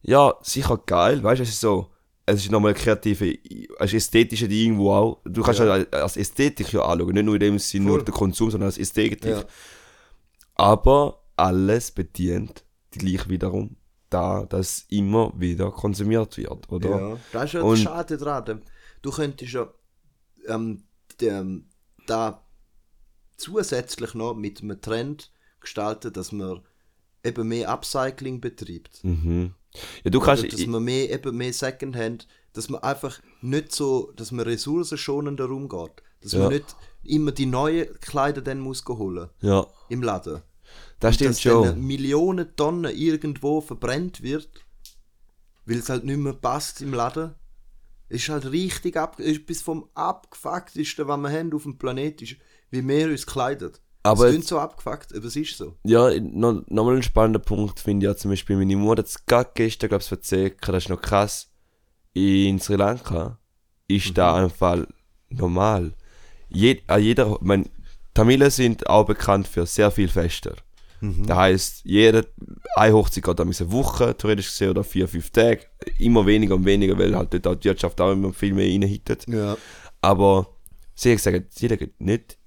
[0.01, 1.89] ja, sicher geil, weißt du, es ist so,
[2.25, 3.37] es ist nochmal kreative,
[3.79, 5.21] ein ästhetische Ding irgendwo auch.
[5.25, 5.77] Du kannst Ja.
[5.77, 5.85] ja.
[5.91, 9.25] als Ästhetik ja anschauen, nicht nur in dem Sinne nur der Konsum, sondern als Ästhetik.
[9.29, 9.43] Ja.
[10.55, 12.63] Aber alles bedient
[12.93, 13.75] die gleich wiederum
[14.09, 16.89] da, dass immer wieder konsumiert wird, oder?
[16.89, 18.61] Ja, das ist ja Und- Schade dran.
[19.01, 19.67] Du könntest ja
[20.47, 20.83] ähm,
[21.21, 21.69] dem,
[22.08, 22.44] da
[23.37, 26.62] zusätzlich noch mit einem Trend gestalten, dass man
[27.23, 29.04] eben mehr Upcycling betreibt.
[29.04, 29.54] Mhm.
[30.04, 30.44] Ja, du kannst.
[30.44, 35.50] Oder dass man mehr, eben mehr Secondhand, dass man einfach nicht so, dass man ressourcenschonender
[35.50, 36.04] umgeht.
[36.21, 36.40] Dass Ja.
[36.40, 39.65] man nicht immer die neuen Kleider dann muss holen ja.
[39.90, 40.42] im Laden.
[41.00, 41.85] Das stimmt dass dann schon.
[41.85, 44.50] Millionen Tonnen irgendwo verbrennt wird,
[45.65, 47.35] weil es halt nicht mehr passt im Laden.
[48.13, 52.35] Ist halt richtig ab, ist bis vom abgefucktesten, was wir haben auf dem Planet, ist,
[52.69, 53.71] wie wir uns kleiden.
[54.03, 55.77] Aber es klingt so abgefuckt, aber es ist so.
[55.83, 59.25] Ja, noch, noch ein spannender Punkt finde ich ja zum Beispiel, meine Mutter hat es
[59.25, 61.49] gerade gestern, glaube ich, erzählt, das ist noch krass.
[62.13, 63.39] In Sri Lanka
[63.87, 64.85] ist da einfach
[65.29, 65.93] normal.
[66.49, 67.67] Jed, an jeder, mein,
[68.13, 70.55] Tamilen sind auch bekannt für sehr viel Fester.
[71.25, 72.25] Das heisst, jede,
[72.75, 75.65] eine Hochzeit geht eine Woche, theoretisch gesehen, oder vier, fünf Tage.
[75.99, 79.27] Immer weniger und weniger, weil halt dort auch die Wirtschaft auch immer viel mehr reinhittet.
[79.27, 79.58] Ja.
[80.01, 80.47] Aber
[80.95, 82.37] sie hat gesagt, jeder geht nicht.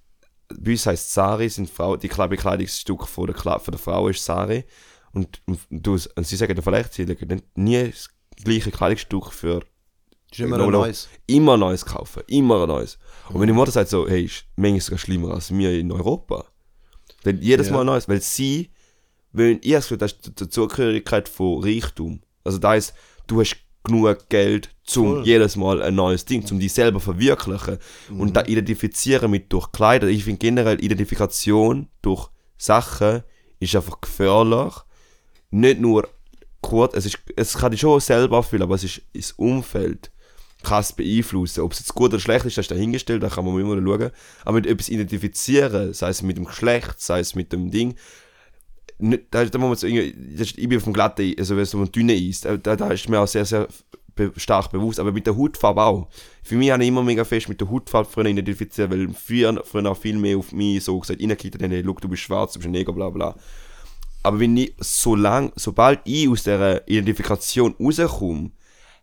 [0.58, 4.24] Bei uns heisst Sari, sind Frau, die Kle- Bekleidungsstück von der, von der Frau ist
[4.24, 4.64] Sari.
[5.12, 8.08] Und, und, du, und sie sagen dann vielleicht, sie legen nicht nie das
[8.42, 9.64] gleiche Kleidungsstück für
[10.30, 11.08] Ist immer ein neues.
[11.26, 12.22] immer ein neues kaufen.
[12.28, 12.98] Immer ein neues.
[13.28, 16.46] Und meine Mutter sagt so, hey, ist manchmal sogar schlimmer als wir in Europa.
[17.26, 17.74] Denn jedes Ja.
[17.74, 18.70] Mal neues, weil sie,
[19.32, 22.20] weil ich habe das ist die Zugehörigkeit von Reichtum.
[22.44, 22.94] Also da heißt,
[23.26, 25.26] du hast genug Geld, zum Voll.
[25.26, 27.78] jedes Mal ein neues Ding, zum dich selber verwirklichen
[28.16, 30.06] und da identifizieren mit durch Kleider.
[30.06, 33.22] Ich finde generell Identifikation durch Sachen
[33.58, 34.74] ist einfach gefährlich.
[35.50, 36.08] Nicht nur
[36.60, 40.12] kurz, es, ist, es kann dich schon selber erfüllen, aber es ist das Umfeld
[40.66, 41.62] krass beeinflussen.
[41.62, 44.10] Ob es jetzt gut oder schlecht ist, das ist dahingestellt, da kann man immer schauen.
[44.44, 47.94] Aber mit etwas identifizieren, sei es mit dem Geschlecht, sei es mit dem Ding,
[48.98, 51.54] nicht, da, da muss man so irgendwie, das ist, ich bin auf dem glatten, also
[51.54, 53.68] wenn es um ein dünne Eis, da, da, da ist mir auch sehr, sehr
[54.14, 56.08] be stark bewusst, aber mit der Hautfarbe auch.
[56.42, 59.90] Für mich habe ich immer mega fest mit der Hautfarbe früher identifiziert, weil früher, früher
[59.90, 62.58] auch viel mehr auf mich so gesagt, reingekickt haben, hey, look, du bist schwarz, du
[62.58, 63.36] bist ein Neger, bla bla.
[64.22, 68.50] Aber wenn ich, so lang, sobald ich aus dieser Identifikation rauskomme,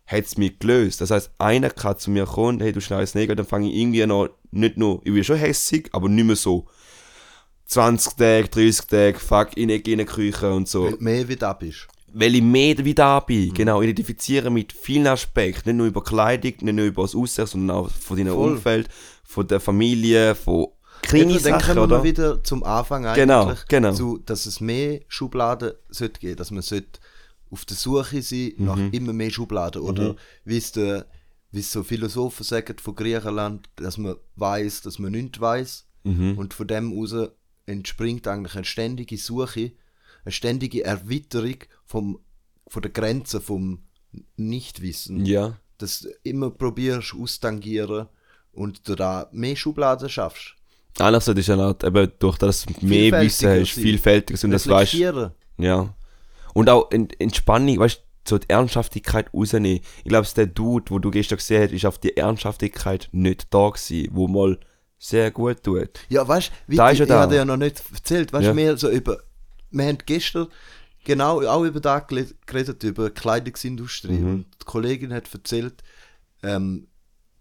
[0.06, 1.00] hat es mich gelöst.
[1.00, 4.06] Das heißt, einer kann zu mir kommen, hey, du schneides Neger, dann fange ich irgendwie
[4.06, 6.66] noch, nicht nur, ich bin schon hässig, aber nicht mehr so
[7.66, 10.84] 20 Tage, 30 Tage, fuck, in die Küche und so.
[10.84, 11.88] Weil mehr wie da bist.
[12.12, 16.52] Weil ich mehr wie da bin, genau, identifizieren mit vielen Aspekten, nicht nur über Kleidung,
[16.60, 18.52] nicht nur über das Aussehen, sondern auch von deinem Voll.
[18.52, 18.88] Umfeld,
[19.24, 20.68] von der Familie, von
[21.02, 22.04] kleinen Eben, dann Sachen, kommen wir oder?
[22.04, 23.92] wieder zum Anfang eigentlich, Genau, genau.
[23.92, 27.00] Zu, dass es mehr Schubladen sollte geben, dass man sollte
[27.54, 28.20] auf der Suche
[28.58, 28.90] nach Mhm.
[28.92, 31.06] immer mehr Schubladen oder wie es der
[31.52, 36.36] wie es so Philosophen sagen von Griechenland, dass man weiß, dass man nichts weiß Mhm.
[36.36, 37.14] und von dem aus
[37.66, 39.70] entspringt eigentlich eine ständige Suche,
[40.24, 42.18] eine ständige Erweiterung vom
[42.66, 43.84] von der Grenze vom
[44.36, 45.58] Nichtwissen Ja.
[45.78, 48.08] dass du immer probierst austangieren
[48.52, 50.54] und du da mehr Schubladen schaffst.
[50.98, 53.82] Einerseits ist ja halt eben durch das mehr Vielfältiger Wissen hast, sein.
[53.82, 54.94] vielfältiges und das weißt.
[55.58, 55.94] Ja.
[56.54, 59.80] Und auch in, Entspannung, weißt du, so die Ernsthaftigkeit rausnehmen.
[59.98, 63.68] Ich glaube, der Dude, wo du gestern gesehen hast, ist auf die Ernsthaftigkeit nicht da
[63.68, 64.58] gewesen, wo mal
[64.98, 65.90] sehr gut tut.
[66.08, 68.54] Ja, weißt du, ich, er habe ja noch nicht erzählt, weißt du, Ja.
[68.54, 69.18] mehr so über,
[69.70, 70.46] wir haben gestern
[71.04, 74.12] genau auch über da gele- geredet, über die Kleidungsindustrie.
[74.12, 74.26] Mhm.
[74.30, 75.82] Und die Kollegin hat erzählt,
[76.42, 76.86] ähm,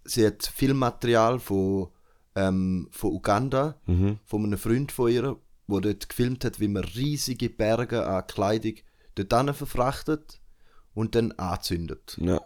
[0.03, 1.87] sie hat Filmmaterial von,
[2.35, 4.19] ähm, von Uganda, Mhm.
[4.25, 5.21] von einem Freund von ihr,
[5.67, 8.73] der dort gefilmt hat, wie man riesige Berge an Kleidung
[9.15, 10.39] dort verfrachtet
[10.93, 12.17] und dann anzündet.
[12.19, 12.41] Ja.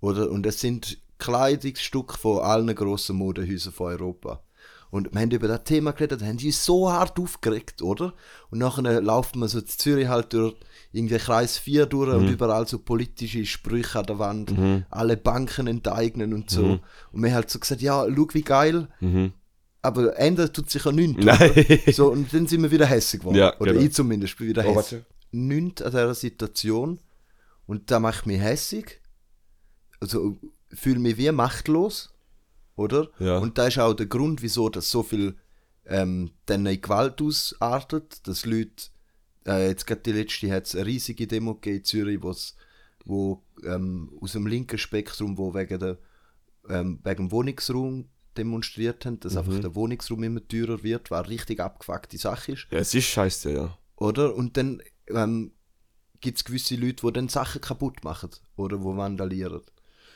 [0.00, 0.30] Oder?
[0.30, 4.42] Und es sind Kleidungsstücke von allen grossen Modehäusern von Europa.
[4.90, 8.14] Und wir haben über das Thema geredet, haben die so hart aufgeregt, oder?
[8.50, 10.54] Und nachher laufen wir so in Zürich halt durch
[10.92, 14.54] irgendwie Kreis 4 durch und überall so politische Sprüche an der Wand,
[14.90, 16.78] alle Banken enteignen und so.
[17.10, 18.86] Und wir haben halt so gesagt, ja, schau wie geil,
[19.82, 21.96] aber ändert tut sich ja nichts.
[21.96, 23.36] So, und dann sind wir wieder hässlich geworden.
[23.36, 23.84] Ja, Oder genau.
[23.84, 25.02] ich zumindest bin wieder Oh, hässlich.
[25.34, 27.00] Nichts an dieser Situation.
[27.66, 29.00] Und da macht mich hässig.
[30.00, 32.12] Also fühle mich wie machtlos.
[32.76, 33.08] Oder?
[33.18, 33.38] Ja.
[33.38, 35.36] Und da ist auch der Grund, wieso das so viel
[35.86, 38.86] ähm, dann in Gewalt ausartet, dass Leute,
[39.46, 42.56] äh, jetzt gerade die letzte hat es eine riesige Demo gegeben in Zürich, wo's,
[43.04, 45.98] wo ähm, aus dem linken Spektrum, wo wegen, der,
[46.68, 49.38] ähm, wegen dem Wohnungsraum demonstriert haben, dass Mhm.
[49.38, 52.66] einfach der Wohnungsraum immer teurer wird, eine richtig abgefuckte Sache ist.
[52.70, 53.78] ja, es ist scheiße, ja.
[53.96, 54.34] Oder?
[54.34, 55.52] Und dann ähm,
[56.20, 59.60] gibt es gewisse Leute, die dann Sachen kaputt machen oder wo vandalieren.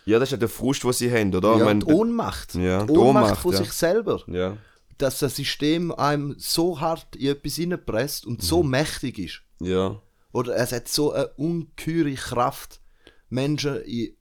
[0.06, 1.50] Ja, das ist ja der Frust, den sie haben, oder?
[1.52, 2.54] ja, Ich mein, die Ohnmacht.
[2.54, 3.58] Ja, die Ohnmacht Ohnmacht, von ja.
[3.58, 4.22] sich selber.
[4.26, 4.56] ja.
[4.96, 8.70] Dass das System einem so hart in etwas hineinpresst und so Mhm.
[8.70, 9.42] mächtig ist.
[9.60, 10.00] Ja.
[10.32, 12.80] Oder es hat so eine ungeheure Kraft,
[13.28, 14.16] Menschen in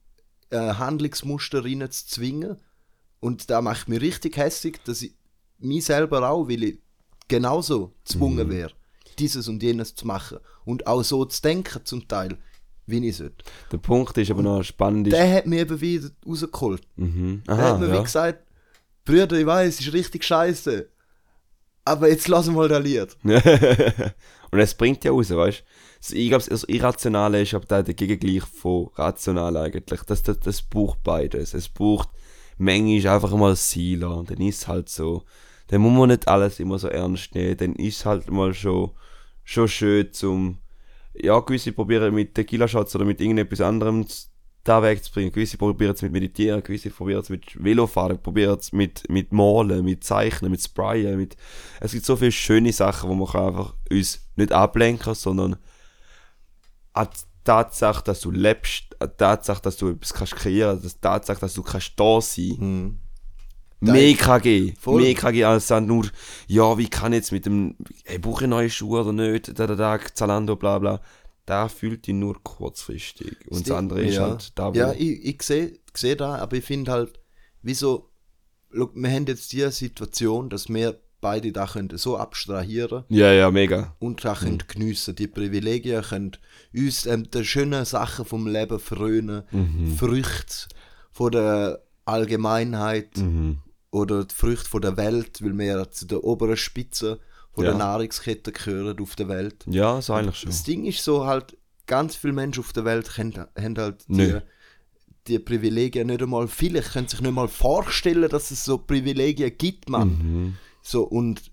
[0.50, 2.58] äh, Handlungsmuster rein zu zwingen.
[3.20, 5.14] Und da macht mich richtig hässlich, dass ich
[5.58, 6.78] mich selber auch, weil ich
[7.26, 8.52] genauso gezwungen Mhm.
[8.52, 8.72] wäre,
[9.18, 10.38] dieses und jenes zu machen.
[10.64, 12.38] Und auch so zu denken zum Teil,
[12.86, 13.44] wie ich sollte.
[13.72, 15.12] Der Punkt ist aber noch spannend.
[15.12, 16.82] Der hat mich eben wieder rausgeholt.
[16.96, 17.42] mhm.
[17.46, 18.02] Der hat Aha, mir wie ja.
[18.02, 18.44] gesagt,
[19.04, 20.88] Brüder, ich weiß, ist richtig scheiße.
[21.84, 23.16] aber jetzt lass mal das Lied.
[24.50, 25.64] und es bringt ja raus, weißt
[26.10, 26.16] du?
[26.16, 30.02] Ich glaube, das Irrationale ist aber da der Gegengleich von rational eigentlich.
[30.02, 31.54] Das, das, das braucht beides.
[31.54, 32.10] Es braucht
[32.58, 35.24] manchmal einfach mal Ziel und dann ist es halt so.
[35.68, 37.56] Dann muss man nicht alles immer so ernst nehmen.
[37.56, 38.90] Dann ist es halt mal schon,
[39.48, 40.58] schon schön zum,
[41.14, 44.06] ja, gewisse probieren mit Tequila-Shots oder mit irgendetwas anderem
[44.62, 45.32] da wegzubringen.
[45.32, 49.86] Gewisse probieren es mit Meditieren, gewisse probieren es mit Velofahren, probieren es mit, mit Malen,
[49.86, 51.16] mit Zeichnen, mit Sprayen.
[51.16, 51.38] Mit
[51.80, 55.56] es gibt so viele schöne Sachen, wo man kann einfach uns nicht ablenken sondern
[56.92, 60.96] an die Tatsache, dass du lebst, an die Tatsache, dass du etwas kannst kreieren kannst,
[60.96, 62.98] die Tatsache, dass du kannst da sein Mhm.
[63.80, 64.74] Mehr KG.
[64.80, 65.02] Voll.
[65.02, 66.06] Mehr KG als dann nur,
[66.48, 69.74] ja, wie kann jetzt mit dem, hey, brauche ich neue Schuhe oder nicht, da, da,
[69.76, 71.00] da, Zalando, bla, bla.
[71.46, 73.36] Da fühlt dich nur kurzfristig.
[73.46, 74.22] Und das Ding- andere ist ja.
[74.22, 77.18] halt da, wo, Ja, ich, ich sehe seh da, aber ich finde halt,
[77.62, 78.10] wieso,
[78.70, 83.50] look, wir haben jetzt die Situation, dass wir beide da können so abstrahieren ja, ja,
[83.50, 83.96] mega.
[83.98, 85.16] und da können geniessen.
[85.16, 86.32] Die Privilegien können
[86.72, 89.96] uns ähm, die schönen Sachen vom Leben frönen, Mhm.
[89.96, 90.68] Früchte
[91.10, 93.58] von der Allgemeinheit Mhm.
[93.90, 97.20] Oder die Früchte von der Welt, weil wir ja zu der oberen Spitze
[97.52, 97.70] von Ja.
[97.70, 99.64] der Nahrungskette gehören auf der Welt.
[99.66, 100.50] Ja, so eigentlich schon.
[100.50, 104.38] Das Ding ist so halt, ganz viele Menschen auf der Welt haben, haben halt die,
[105.26, 109.88] die Privilegien nicht einmal, viele können sich nicht mal vorstellen, dass es so Privilegien gibt,
[109.88, 110.08] man.
[110.08, 110.56] Mhm.
[110.82, 111.50] So, und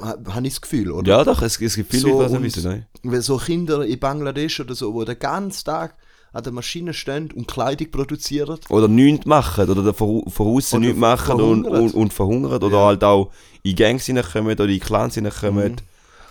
[0.00, 1.08] ha, habe ich das Gefühl, oder?
[1.08, 2.86] Ja, doch, es, es gibt viele So, die das nicht wissen?
[3.02, 5.96] Weil so Kinder in Bangladesch oder so, wo den ganzen Tag
[6.32, 8.58] an der Maschine stehen und Kleidung produzieren.
[8.68, 11.82] Oder nichts machen, oder von, von außen nichts machen und, verhungern.
[11.82, 12.86] und, und verhungern, oder Ja.
[12.86, 15.72] halt auch in Gangs hineinkommen oder in Clans hineinkommen.
[15.72, 15.76] Mhm.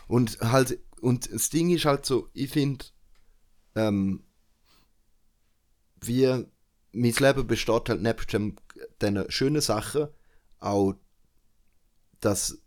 [0.07, 2.85] Und halt, und das Ding ist halt so, ich finde,
[3.75, 4.23] ähm,
[6.01, 6.45] wie
[6.91, 8.55] mein Leben besteht halt nebst dem,
[9.01, 10.07] den schönen Sachen
[10.59, 10.95] auch,
[12.21, 12.57] dass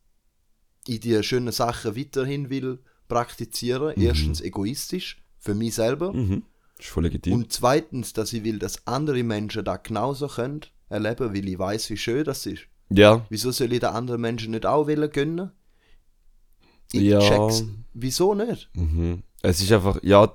[0.86, 2.78] ich die schönen Sachen weiterhin will
[3.08, 3.94] praktizieren.
[4.00, 6.12] Erstens egoistisch, für mich selber.
[6.12, 6.44] Mhm.
[6.82, 7.32] Ist voll legitim.
[7.34, 11.90] Und zweitens, dass ich will, dass andere Menschen das genauso können erleben, weil ich weiß,
[11.90, 12.62] wie schön das ist.
[12.90, 15.52] ja, Wieso soll ich den anderen Menschen nicht auch wollen gönnen?
[16.92, 17.20] Ich Ja.
[17.20, 17.64] check's.
[17.94, 18.68] Wieso nicht?
[18.74, 19.22] Mhm.
[19.42, 20.34] Es ist einfach, ja,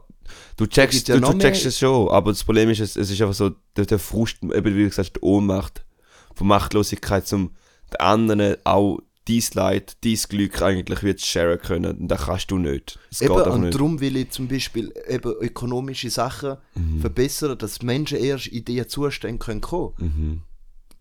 [0.55, 3.21] du checkst, ja du, du checkst es schon, aber das Problem ist, es, es ist
[3.21, 5.85] einfach so, der, der Frust, eben wie gesagt die Ohnmacht,
[6.33, 7.51] von Machtlosigkeit zum
[7.91, 11.97] den anderen auch dein Leid, dein Glück eigentlich wird sharen können.
[11.97, 12.97] Und das kannst du nicht.
[13.11, 13.73] Es Eben, und nicht.
[13.75, 17.01] darum will ich zum Beispiel eben ökonomische Sachen Mhm.
[17.01, 20.41] verbessern, dass Menschen erst in diese Zustände können kommen Mhm.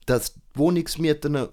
[0.07, 1.49] Dass die Wohnungsmieten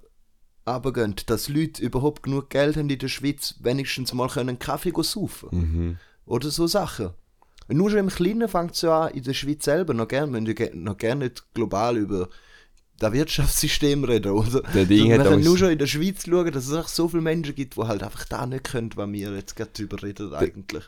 [0.67, 5.49] runtergehen, dass Leute überhaupt genug Geld haben in der Schweiz, wenigstens mal einen Kaffee saufen
[5.51, 5.97] Mhm.
[6.25, 7.09] Oder so Sachen.
[7.67, 10.31] Und nur schon im Kleinen fängt es ja an, in der Schweiz selber, noch gerne,
[10.33, 12.29] wenn wir noch gerne nicht global über
[12.99, 14.61] das Wirtschaftssystem reden, oder?
[14.73, 17.21] Der Ding wir können nur schon in der Schweiz schauen, dass es auch so viele
[17.21, 20.83] Menschen gibt, die halt einfach da nicht können, was wir jetzt gerade drüber reden eigentlich.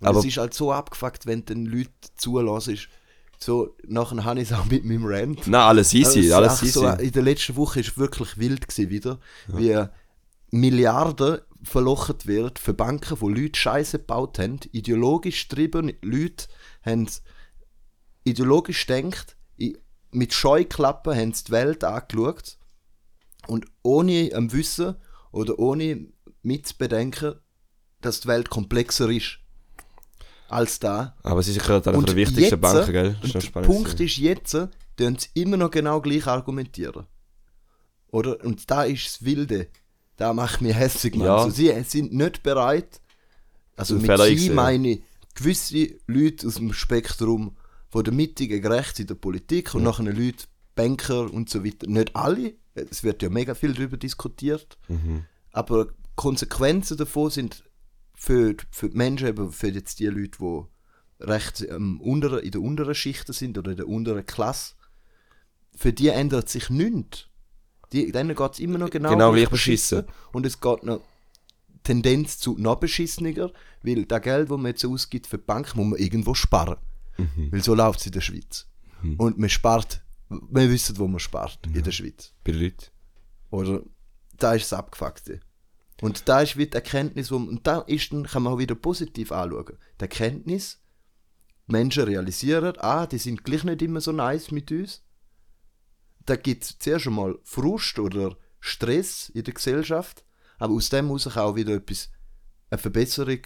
[0.00, 2.78] Und Aber- es ist halt so abgefuckt, wenn den Leuten zulassen
[3.38, 5.46] So, nachher habe ich es auch mit meinem Rant.
[5.46, 6.72] Nein, alles easy, Also, alles easy.
[6.72, 9.84] So, in der letzten Woche ist wirklich wild gewesen wieder, wie
[10.50, 16.46] Milliarden verlocht wird für Banken, wo Leute Scheiße gebaut haben, ideologisch getrieben, Leute
[16.84, 17.06] haben
[18.24, 19.36] ideologisch denkt,
[20.12, 22.58] mit Scheuklappen haben sie die Welt angeschaut
[23.46, 24.96] und ohne am Wissen
[25.32, 26.06] oder ohne
[26.42, 27.34] mitzubedenken,
[28.00, 29.38] dass die Welt komplexer ist
[30.48, 31.16] als da.
[31.22, 33.16] Aber es ist gerade eine Und der wichtigsten jetzt- Banken, gell?
[33.22, 37.06] Der Punkt ist jetzt, tun sie immer noch genau gleich argumentieren.
[38.08, 38.44] Oder?
[38.44, 39.68] Und da ist das Wilde.
[40.16, 41.26] Da macht mich hässlich, Mann.
[41.26, 41.36] Ja.
[41.36, 43.00] Also, sie sind nicht bereit,
[43.76, 45.00] also mit sie meine
[45.34, 47.56] gewisse Leute aus dem Spektrum
[47.90, 51.86] von der Mitte gegen rechts in der Politik und nachher Leute, Banker und so weiter.
[51.88, 55.24] Nicht alle, es wird ja mega viel darüber diskutiert, Mhm.
[55.52, 57.64] aber Konsequenzen davon sind
[58.14, 60.62] für, für die Menschen, eben für jetzt die Leute, die
[61.24, 64.74] recht ähm, unteren, in der unteren Schichten sind oder in der unteren Klasse,
[65.74, 67.26] für die ändert sich nichts.
[67.92, 70.04] Die, denen geht es immer noch genau, Genau gleich beschissen.
[70.32, 71.00] Und es geht noch
[71.82, 73.50] Tendenz zu noch beschissener,
[73.82, 76.76] weil das Geld, das man jetzt ausgibt für die Bank, muss man irgendwo sparen.
[77.16, 77.52] Mhm.
[77.52, 78.66] Weil so läuft es in der Schweiz.
[79.16, 82.34] Und man spart, wir wissen, wo man spart in der Schweiz.
[82.44, 82.86] Bei den Leuten.
[83.50, 83.82] Oder
[84.36, 85.40] da ist das Abgefuckte.
[86.02, 88.74] Und da ist wieder die Erkenntnis, wo, und da ist dann, kann man auch wieder
[88.74, 89.76] positiv anschauen.
[89.98, 90.80] Die Erkenntnis,
[91.66, 95.02] Menschen realisieren, ah, die sind gleich nicht immer so nice mit uns.
[96.26, 100.24] Da gibt es zuerst einmal Frust oder Stress in der Gesellschaft,
[100.58, 102.10] aber aus dem muss auch wieder etwas,
[102.70, 103.40] eine Verbesserung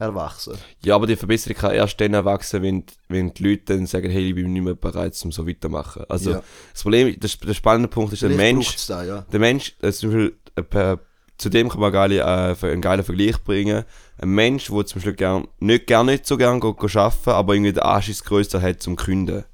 [0.00, 0.54] erwachsen.
[0.84, 4.28] Ja, aber die Verbesserung kann erst dann erwachsen, wenn, wenn die Leute dann sagen, hey,
[4.30, 6.04] ich bin nicht mehr bereit, um so weitermachen.
[6.08, 6.42] Also, Ja.
[6.72, 9.20] das Problem, das, der spannende Punkt ist, der Mensch, da, ja.
[9.32, 11.00] der Mensch, äh, zum Beispiel, äh, per-
[11.38, 13.84] zudem kann man geile, äh, einen geilen Vergleich bringen.
[14.18, 17.82] Ein Mensch, der zum Beispiel gern, nicht, gern nicht so gerne arbeiten aber irgendwie den
[17.82, 19.44] Anschiss größer hat zum Künden.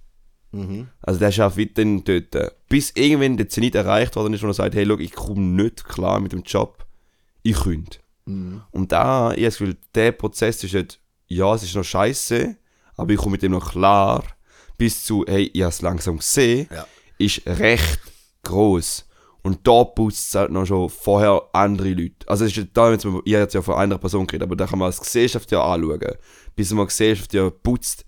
[0.53, 0.89] Mhm.
[1.03, 2.53] Also der schafft weiterhin dort.
[2.69, 5.85] Bis irgendwann der Zenit erreicht worden ist, wo er sagt, hey, look, ich komme nicht
[5.85, 6.85] klar mit dem Job,
[7.43, 7.99] ich künde.
[8.27, 8.63] Mhm.
[8.71, 12.57] Und da, ich habe das Gefühl, der Prozess ist nicht, ja, es ist noch scheiße,
[12.97, 14.23] aber ich komme mit dem noch klar,
[14.79, 16.87] bis zu, hey, ich habe es langsam gesehen, Ja.
[17.19, 18.01] ist recht
[18.45, 19.05] groß.
[19.43, 22.29] Und da putzt es halt noch schon vorher andere Leute.
[22.29, 24.67] Also es ist da, jetzt, mal- ihr habt ja von einer Person geredet, aber da
[24.67, 26.01] kann man als Gesellschaft ja anschauen.
[26.57, 28.05] Bis man Gesellschaft ja putzt,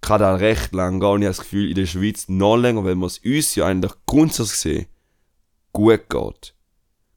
[0.00, 1.08] kann da recht lang gehen.
[1.08, 3.66] Und ich habe das Gefühl, in der Schweiz noch länger, weil man es uns ja
[3.66, 4.86] eigentlich grundsätzlich gesehen
[5.72, 6.54] gut geht.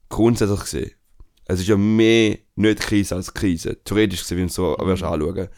[0.08, 0.90] Grundsätzlich gesehen.
[1.50, 3.82] Es ist ja mehr nicht Krise als Krise.
[3.82, 5.48] Theoretisch gesehen, wenn du so wirst anschauen.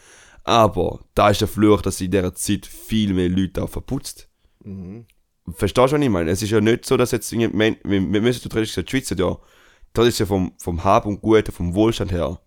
[0.43, 4.27] Aber da ist der Fluch, dass in dieser Zeit viel mehr Leute auch verputzt.
[4.63, 5.05] Mhm.
[5.51, 6.31] Verstehst du, was ich meine?
[6.31, 9.37] Es ist ja nicht so, dass jetzt wir, wir müssen theoretisch gesagt, die Schweiz ja,
[9.93, 12.41] das ist ja vom, vom Hab und Gut, vom Wohlstand her,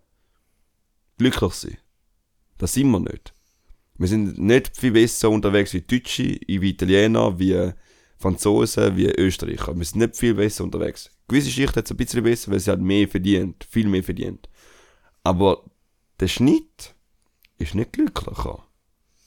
[1.17, 1.77] glücklich sein.
[2.57, 3.33] Das sind wir nicht.
[3.97, 7.71] Wir sind nicht viel besser unterwegs wie Deutsche, wie Italiener, wie
[8.17, 9.77] Franzosen, wie Österreicher.
[9.77, 11.11] Wir sind nicht viel besser unterwegs.
[11.27, 14.47] Gewisse Schicht hat es ein bisschen besser, weil sie halt mehr verdient, viel mehr verdient.
[15.23, 15.63] Aber
[16.19, 16.95] der Schnitt
[17.57, 18.63] ist nicht glücklicher.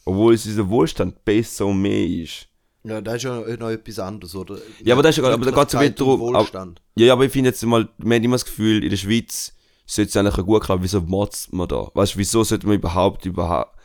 [0.07, 2.49] Obwohl es unser Wohlstand besser und mehr ist.
[2.85, 4.57] Ja, das ist ja noch etwas anderes, oder?
[4.83, 6.83] Ja, aber das ist ja- aber da geht's ja Glücklichkeit wieder darum- Wohlstand.
[6.97, 9.55] Ja, ja, aber ich finde jetzt mal, man hat immer das Gefühl, in der Schweiz
[9.85, 11.91] sollte es eigentlich gut klappen, wieso motzt man da?
[11.93, 13.77] Weißt du, wieso sollte man überhaupt, überhaupt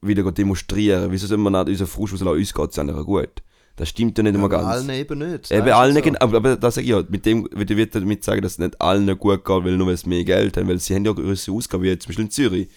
[0.00, 1.10] wieder demonstrieren?
[1.12, 3.42] Wieso soll man nicht unseren Frust rauslassen, uns geht es eigentlich gut?
[3.78, 4.66] Das stimmt ja nicht immer Aber ganz.
[4.66, 5.50] allen eben nicht.
[5.50, 6.12] Eben allen, so.
[6.20, 8.80] aber, aber das sage ich ja, mit dem würde ich damit sagen, dass es nicht
[8.80, 11.54] allen gut geht, weil nur weil sie mehr Geld haben, weil sie haben ja größere
[11.54, 12.68] Ausgaben, wie jetzt zum Beispiel in Zürich.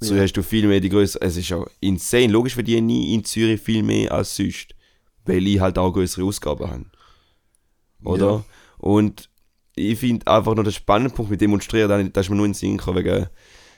[0.00, 0.22] So Ja.
[0.22, 3.60] hast du viel mehr die größere, es ist ja insane, logisch verdiene ich in Zürich
[3.60, 4.74] viel mehr als sonst,
[5.24, 6.84] weil ich halt auch größere Ausgaben habe.
[8.04, 8.26] Oder?
[8.26, 8.44] Ja.
[8.78, 9.28] Und
[9.76, 12.52] ich finde einfach noch den spannenden Punkt mit Demonstrieren, da da ist mir nur in
[12.52, 13.26] den Sinn gekommen, wegen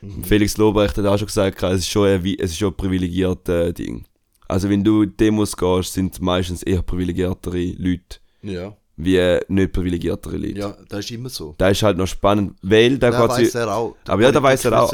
[0.04, 0.24] Mhm.
[0.24, 3.72] Felix Lobrecht hat auch schon gesagt, es ist schon ein, es ist schon ein privilegiertes
[3.74, 4.04] Ding.
[4.48, 8.76] Also wenn du Demos gehst, sind es meistens eher privilegiertere Leute Ja.
[8.96, 10.58] wie nicht privilegiertere Leute.
[10.58, 11.54] ja, das ist immer so.
[11.58, 13.96] Da ist halt noch spannend, weil da geht weiß er auch.
[14.06, 14.92] Aber ja, da weiß er auch.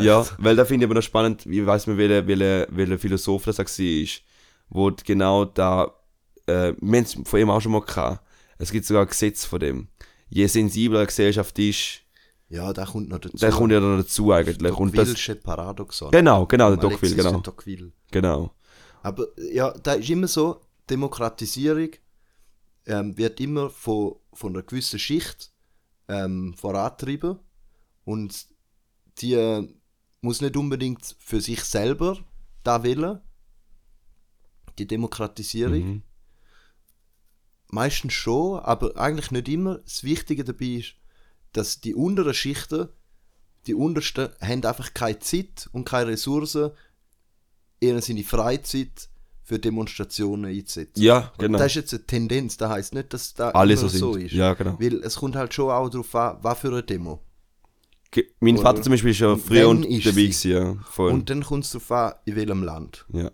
[0.00, 3.44] Ja, weil da finde ich aber noch spannend, ich weiß nicht, welcher, welcher, welcher Philosoph
[3.46, 4.22] das war,
[4.70, 5.90] wo genau da,
[6.46, 8.22] äh, wir haben es von ihm auch schon mal gehabt,
[8.58, 9.88] es gibt sogar ein Gesetz von dem.
[10.30, 12.02] Je sensibler eine Gesellschaft ist,
[12.50, 13.36] Ja, der kommt noch dazu.
[13.36, 14.72] der kommt ja dann dazu eigentlich.
[14.78, 16.10] Und das, Paradoxon.
[16.10, 17.92] genau, genau, der Alexis Tocqueville, genau, Tocqueville.
[18.10, 18.50] genau.
[19.08, 21.88] Aber ja, da ist immer so, Demokratisierung
[22.84, 25.50] ähm, wird immer von, von einer gewissen Schicht
[26.08, 27.38] ähm, vorantrieben
[28.04, 28.48] und
[29.16, 29.66] die äh,
[30.20, 32.18] muss nicht unbedingt für sich selber
[32.64, 33.22] da wählen,
[34.78, 35.86] die Demokratisierung.
[35.86, 36.02] Mhm.
[37.68, 39.78] Meistens schon, aber eigentlich nicht immer.
[39.78, 40.96] Das Wichtige dabei ist,
[41.54, 42.90] dass die unteren Schichten,
[43.66, 46.72] die untersten, haben einfach keine Zeit und keine Ressourcen,
[47.80, 49.08] eher seine Freizeit
[49.42, 51.00] für Demonstrationen einzusetzen.
[51.02, 51.58] Ja, Und genau.
[51.58, 54.32] Das ist jetzt eine Tendenz, das heißt nicht, dass da Alle so so ist.
[54.32, 54.76] Ja, genau.
[54.78, 57.22] Weil es kommt halt schon auch darauf an, was für eine Demo.
[58.10, 60.76] Ge- Mein Oder- Vater zum Beispiel ist ja Und früher und dabei gewesen, ja.
[60.90, 61.12] Voll.
[61.12, 63.04] Und dann kommt es darauf an, in welchem Land.
[63.12, 63.30] ja.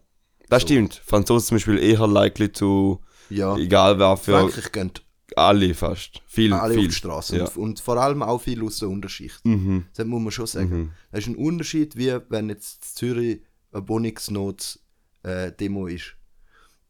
[0.50, 0.68] Das So.
[0.68, 1.00] stimmt.
[1.06, 4.92] Franzosen zum Beispiel eher likely to, Ja, egal wer für, Frankreich gehen
[5.36, 6.20] alle fast.
[6.26, 6.82] Viel, alle viel.
[6.82, 7.36] auf die Straße.
[7.38, 7.44] Ja.
[7.46, 9.40] Und, und vor allem auch viel aus der Unterschicht.
[9.44, 9.86] Mhm.
[9.96, 10.68] Das muss man schon sagen.
[10.78, 10.90] Mhm.
[11.10, 13.40] Das ist ein Unterschied, wie wenn jetzt Zürich
[13.74, 16.14] eine Wohnungsnot-Demo ist.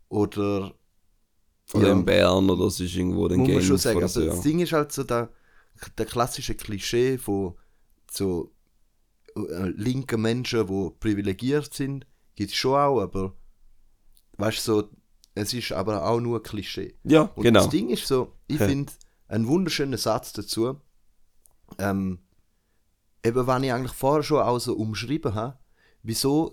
[0.08, 0.74] Oder.
[1.72, 1.92] Oder Ja.
[1.92, 4.02] in Bern oder es ist irgendwo den muss man schon sagen.
[4.02, 4.42] Also so, das.
[4.42, 5.30] Ding ist halt so der,
[5.96, 7.54] der klassische Klischee von
[8.10, 8.52] so
[9.34, 13.34] äh, linken Menschen, die privilegiert sind, gibt es schon auch, aber
[14.36, 14.88] weißt du, so,
[15.34, 16.94] es ist aber auch nur ein Klischee.
[17.02, 17.60] Ja, Und genau.
[17.60, 18.66] das Ding ist so, ich Ja.
[18.68, 18.92] finde
[19.28, 20.78] einen wunderschönen Satz dazu,
[21.78, 22.18] ähm,
[23.24, 25.58] eben wenn ich eigentlich vorher schon auch so umschrieben habe,
[26.02, 26.52] wieso,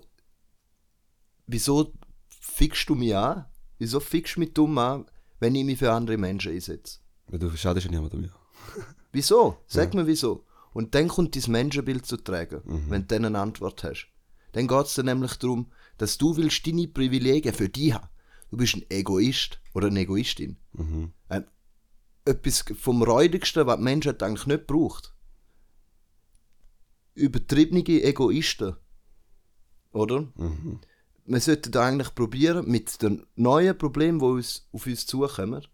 [1.46, 1.92] wieso
[2.28, 3.46] fickst du mich an?
[3.78, 5.06] Wieso fickst du mich dumm an,
[5.40, 7.00] wenn ich mich für andere Menschen einsetze?
[7.30, 8.30] Ja, Du schadest ja niemand mehr.
[9.12, 9.58] Wieso?
[9.66, 10.46] Sag mir wieso.
[10.72, 12.90] Und dann kommt dein Menschenbild zu tragen, Mhm.
[12.90, 14.06] wenn du dann eine Antwort hast.
[14.52, 18.08] Dann geht es dann nämlich darum, dass du willst deine Privilegien für dich haben.
[18.50, 20.56] Du bist ein Egoist oder eine Egoistin.
[20.72, 21.12] Mhm.
[21.30, 21.44] Ähm,
[22.24, 25.14] etwas vom Räudigsten, was die Menschheit eigentlich nicht braucht.
[27.14, 28.76] Übertriebene Egoisten.
[29.92, 30.22] Oder?
[30.36, 30.80] Mhm.
[31.24, 35.64] Wir sollten da eigentlich probieren, mit den neuen Problemen, die uns, auf uns zukommen,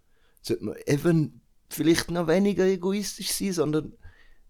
[0.42, 3.94] sollte man eben vielleicht noch weniger egoistisch sein, sondern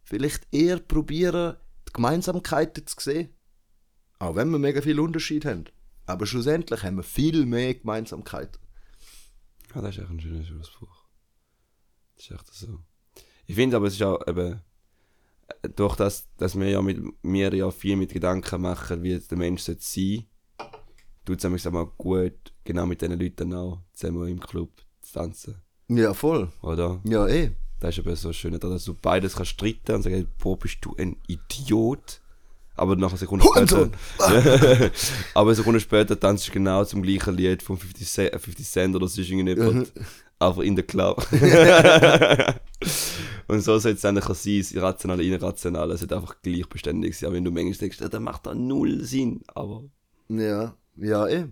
[0.02, 1.56] vielleicht eher probieren,
[1.88, 3.30] die Gemeinsamkeiten zu sehen.
[4.18, 5.64] Auch wenn wir mega viel Unterschied haben.
[6.06, 8.60] Aber schlussendlich haben wir viel mehr Gemeinsamkeiten.
[9.74, 11.04] Ja, das ist echt ein schöner Schlussspruch.
[12.16, 12.80] Das ist echt so.
[13.46, 14.60] Ich finde aber, es ist auch eben,
[15.62, 19.38] äh, durch das, dass wir ja mit mir ja viel mit Gedanken machen, wie der
[19.38, 20.37] Mensch sollte sein, tut
[21.36, 24.70] es nämlich mal gut, genau mit diesen Leuten auch zusammen im Club
[25.02, 25.56] zu tanzen.
[25.88, 26.48] Ja, voll.
[26.62, 27.00] Oder?
[27.04, 27.50] Ja, eh.
[27.80, 30.94] Das ist eben so schön, dass du beides kannst streiten und sagen, boah, bist du
[30.98, 32.20] ein Idiot.
[32.74, 33.90] Aber nach einer Sekunde später.
[35.34, 38.96] Aber eine Sekunde später tanzt du genau zum gleichen Lied von 50 Cent, 50 Cent
[38.96, 39.92] oder sonst irgendjemand.
[40.38, 41.26] Aber in der Club.
[43.48, 45.94] und so soll es dann sein, das Irrationale, Irrationale.
[45.94, 47.32] Es sollte einfach gleichbeständig sein.
[47.32, 49.42] Wenn du manchmal denkst, ja, das macht da null Sinn.
[49.48, 49.82] Aber
[50.28, 51.46] Ja, ja, eh.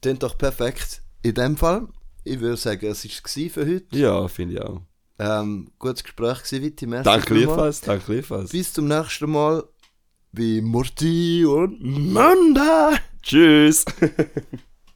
[0.00, 1.02] Klingt doch perfekt.
[1.22, 1.88] In dem Fall,
[2.24, 3.98] ich würde sagen, es war für heute.
[3.98, 4.82] ja, finde ich auch.
[5.18, 6.86] Ähm, gutes Gespräch gewesen, Vitti.
[6.86, 7.46] Merci Danke vielmals.
[7.46, 8.50] gleichfalls, danke gleichfalls.
[8.50, 9.64] Bis zum nächsten Mal.
[10.32, 11.78] Wie Murti und
[12.12, 12.92] Manda.
[13.22, 13.84] Tschüss.